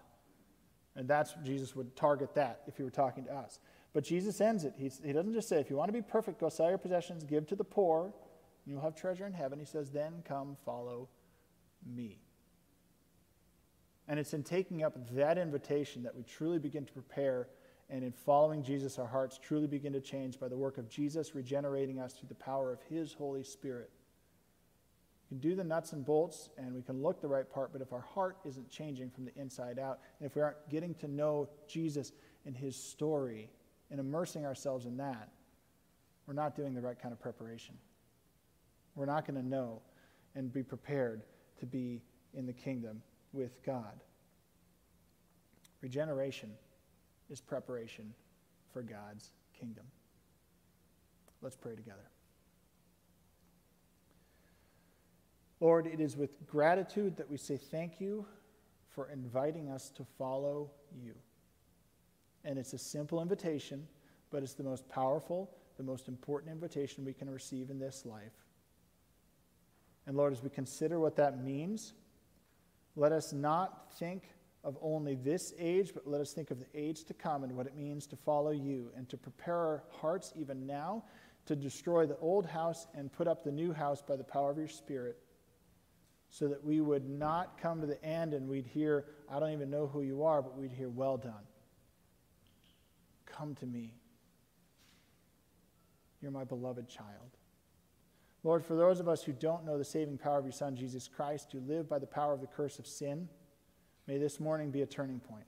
And 0.95 1.07
that's 1.07 1.33
Jesus 1.43 1.75
would 1.75 1.95
target 1.95 2.33
that 2.35 2.61
if 2.67 2.77
he 2.77 2.83
were 2.83 2.89
talking 2.89 3.25
to 3.25 3.33
us. 3.33 3.59
But 3.93 4.03
Jesus 4.03 4.39
ends 4.41 4.63
it. 4.65 4.73
He's, 4.77 5.01
he 5.03 5.13
doesn't 5.13 5.33
just 5.33 5.49
say, 5.49 5.59
if 5.59 5.69
you 5.69 5.75
want 5.75 5.89
to 5.89 5.93
be 5.93 6.01
perfect, 6.01 6.39
go 6.39 6.49
sell 6.49 6.69
your 6.69 6.77
possessions, 6.77 7.23
give 7.23 7.47
to 7.47 7.55
the 7.55 7.63
poor, 7.63 8.05
and 8.05 8.73
you'll 8.73 8.81
have 8.81 8.95
treasure 8.95 9.25
in 9.25 9.33
heaven. 9.33 9.59
He 9.59 9.65
says, 9.65 9.89
then 9.89 10.23
come 10.27 10.57
follow 10.65 11.09
me. 11.85 12.19
And 14.07 14.19
it's 14.19 14.33
in 14.33 14.43
taking 14.43 14.83
up 14.83 14.95
that 15.15 15.37
invitation 15.37 16.03
that 16.03 16.15
we 16.15 16.23
truly 16.23 16.59
begin 16.59 16.85
to 16.85 16.93
prepare. 16.93 17.47
And 17.89 18.03
in 18.03 18.11
following 18.11 18.63
Jesus, 18.63 18.99
our 18.99 19.07
hearts 19.07 19.39
truly 19.41 19.67
begin 19.67 19.93
to 19.93 20.01
change 20.01 20.39
by 20.39 20.47
the 20.47 20.57
work 20.57 20.77
of 20.77 20.89
Jesus 20.89 21.33
regenerating 21.33 21.99
us 21.99 22.13
through 22.13 22.29
the 22.29 22.35
power 22.35 22.71
of 22.71 22.81
his 22.83 23.13
Holy 23.13 23.43
Spirit. 23.43 23.89
Can 25.35 25.49
do 25.49 25.53
the 25.53 25.65
nuts 25.65 25.91
and 25.91 26.05
bolts 26.05 26.49
and 26.57 26.73
we 26.73 26.81
can 26.81 27.03
look 27.03 27.19
the 27.19 27.27
right 27.27 27.49
part, 27.49 27.73
but 27.73 27.81
if 27.81 27.91
our 27.91 27.99
heart 27.99 28.37
isn't 28.45 28.69
changing 28.69 29.09
from 29.09 29.25
the 29.25 29.35
inside 29.35 29.79
out, 29.79 29.99
and 30.17 30.25
if 30.25 30.33
we 30.33 30.41
aren't 30.41 30.69
getting 30.69 30.93
to 30.95 31.09
know 31.09 31.49
Jesus 31.67 32.13
and 32.45 32.55
his 32.55 32.73
story 32.73 33.49
and 33.91 33.99
immersing 33.99 34.45
ourselves 34.45 34.85
in 34.85 34.95
that, 34.95 35.27
we're 36.25 36.35
not 36.35 36.55
doing 36.55 36.73
the 36.73 36.79
right 36.79 36.97
kind 36.97 37.11
of 37.11 37.19
preparation. 37.19 37.75
We're 38.95 39.07
not 39.07 39.27
going 39.27 39.35
to 39.35 39.45
know 39.45 39.81
and 40.35 40.53
be 40.53 40.63
prepared 40.63 41.23
to 41.59 41.65
be 41.65 42.01
in 42.33 42.45
the 42.45 42.53
kingdom 42.53 43.01
with 43.33 43.61
God. 43.65 43.99
Regeneration 45.81 46.51
is 47.29 47.41
preparation 47.41 48.13
for 48.71 48.83
God's 48.83 49.31
kingdom. 49.59 49.83
Let's 51.41 51.57
pray 51.57 51.75
together. 51.75 52.09
Lord, 55.59 55.87
it 55.87 55.99
is 55.99 56.17
with 56.17 56.45
gratitude 56.47 57.17
that 57.17 57.29
we 57.29 57.37
say 57.37 57.57
thank 57.57 58.01
you 58.01 58.25
for 58.89 59.09
inviting 59.09 59.69
us 59.69 59.89
to 59.91 60.05
follow 60.17 60.71
you. 60.93 61.13
And 62.43 62.59
it's 62.59 62.73
a 62.73 62.77
simple 62.77 63.21
invitation, 63.21 63.87
but 64.31 64.43
it's 64.43 64.53
the 64.53 64.63
most 64.63 64.87
powerful, 64.89 65.49
the 65.77 65.83
most 65.83 66.07
important 66.07 66.51
invitation 66.51 67.05
we 67.05 67.13
can 67.13 67.29
receive 67.29 67.69
in 67.69 67.79
this 67.79 68.05
life. 68.05 68.33
And 70.07 70.15
Lord, 70.15 70.33
as 70.33 70.43
we 70.43 70.49
consider 70.49 70.99
what 70.99 71.15
that 71.15 71.43
means, 71.43 71.93
let 72.95 73.11
us 73.11 73.33
not 73.33 73.93
think 73.97 74.23
of 74.63 74.77
only 74.81 75.15
this 75.15 75.53
age, 75.59 75.91
but 75.93 76.07
let 76.07 76.21
us 76.21 76.33
think 76.33 76.51
of 76.51 76.59
the 76.59 76.67
age 76.73 77.03
to 77.05 77.13
come 77.13 77.43
and 77.43 77.55
what 77.55 77.65
it 77.65 77.75
means 77.75 78.07
to 78.07 78.15
follow 78.15 78.51
you 78.51 78.91
and 78.95 79.09
to 79.09 79.17
prepare 79.17 79.57
our 79.57 79.83
hearts 79.89 80.33
even 80.35 80.65
now 80.65 81.03
to 81.45 81.55
destroy 81.55 82.05
the 82.05 82.17
old 82.17 82.45
house 82.45 82.87
and 82.95 83.11
put 83.11 83.27
up 83.27 83.43
the 83.43 83.51
new 83.51 83.71
house 83.71 84.01
by 84.01 84.15
the 84.15 84.23
power 84.23 84.51
of 84.51 84.57
your 84.57 84.67
Spirit 84.67 85.17
so 86.37 86.49
that 86.49 86.61
we 86.65 86.81
would 86.81 87.09
not 87.09 87.57
come 87.61 87.79
to 87.79 87.87
the 87.87 88.03
end 88.03 88.33
and 88.33 88.49
we'd 88.49 88.65
hear, 88.65 89.05
I 89.31 89.39
don't 89.39 89.53
even 89.53 89.69
know 89.69 89.87
who 89.87 90.01
you 90.01 90.25
are, 90.25 90.41
but 90.41 90.57
we'd 90.57 90.73
hear, 90.73 90.89
Well 90.89 91.15
done. 91.15 91.45
Come 93.25 93.55
to 93.55 93.65
me. 93.65 93.93
You're 96.21 96.31
my 96.31 96.43
beloved 96.43 96.89
child. 96.89 97.37
Lord, 98.43 98.65
for 98.65 98.75
those 98.75 98.99
of 98.99 99.07
us 99.07 99.23
who 99.23 99.31
don't 99.31 99.65
know 99.65 99.77
the 99.77 99.85
saving 99.85 100.17
power 100.17 100.37
of 100.37 100.43
your 100.43 100.51
Son, 100.51 100.75
Jesus 100.75 101.07
Christ, 101.07 101.53
who 101.53 101.61
live 101.61 101.87
by 101.87 101.99
the 101.99 102.05
power 102.05 102.33
of 102.33 102.41
the 102.41 102.47
curse 102.47 102.79
of 102.79 102.85
sin, 102.85 103.29
may 104.05 104.17
this 104.17 104.37
morning 104.37 104.71
be 104.71 104.81
a 104.81 104.85
turning 104.85 105.21
point. 105.21 105.45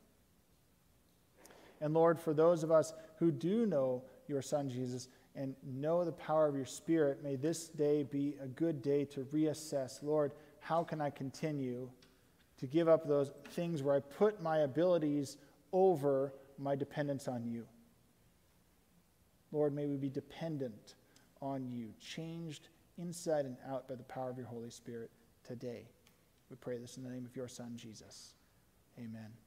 And 1.82 1.94
Lord, 1.94 2.18
for 2.18 2.34
those 2.34 2.64
of 2.64 2.72
us 2.72 2.94
who 3.20 3.30
do 3.30 3.66
know 3.66 4.04
your 4.30 4.42
Son, 4.42 4.70
Jesus, 4.70 5.10
and 5.36 5.54
know 5.66 6.06
the 6.06 6.14
power 6.14 6.48
of 6.48 6.56
your 6.56 6.66
Spirit, 6.66 7.22
may 7.22 7.36
this 7.36 7.68
day 7.68 8.04
be 8.04 8.36
a 8.42 8.48
good 8.48 8.82
day 8.82 9.04
to 9.04 9.26
reassess. 9.26 10.02
Lord, 10.02 10.32
how 10.68 10.84
can 10.84 11.00
I 11.00 11.10
continue 11.10 11.90
to 12.58 12.68
give 12.68 12.90
up 12.90 13.08
those 13.08 13.32
things 13.52 13.82
where 13.82 13.96
I 13.96 14.02
put 14.02 14.42
my 14.42 14.60
abilities 14.60 15.38
over 15.72 16.34
my 16.58 16.76
dependence 16.76 17.30
on 17.30 17.46
you? 17.46 17.66
Lord, 19.54 19.74
may 19.74 19.86
we 19.86 19.96
be 19.96 20.10
dependent 20.10 20.96
on 21.42 21.70
you, 21.72 21.94
changed 22.02 22.68
inside 22.98 23.46
and 23.46 23.56
out 23.70 23.88
by 23.88 23.96
the 23.96 24.04
power 24.04 24.30
of 24.30 24.38
your 24.38 24.48
Holy 24.48 24.70
Spirit 24.70 25.10
today. 25.46 25.88
We 26.50 26.58
pray 26.58 26.78
this 26.78 26.98
in 26.98 27.04
the 27.04 27.10
name 27.10 27.26
of 27.26 27.34
your 27.34 27.48
Son, 27.48 27.74
Jesus. 27.78 28.34
Amen. 29.00 29.47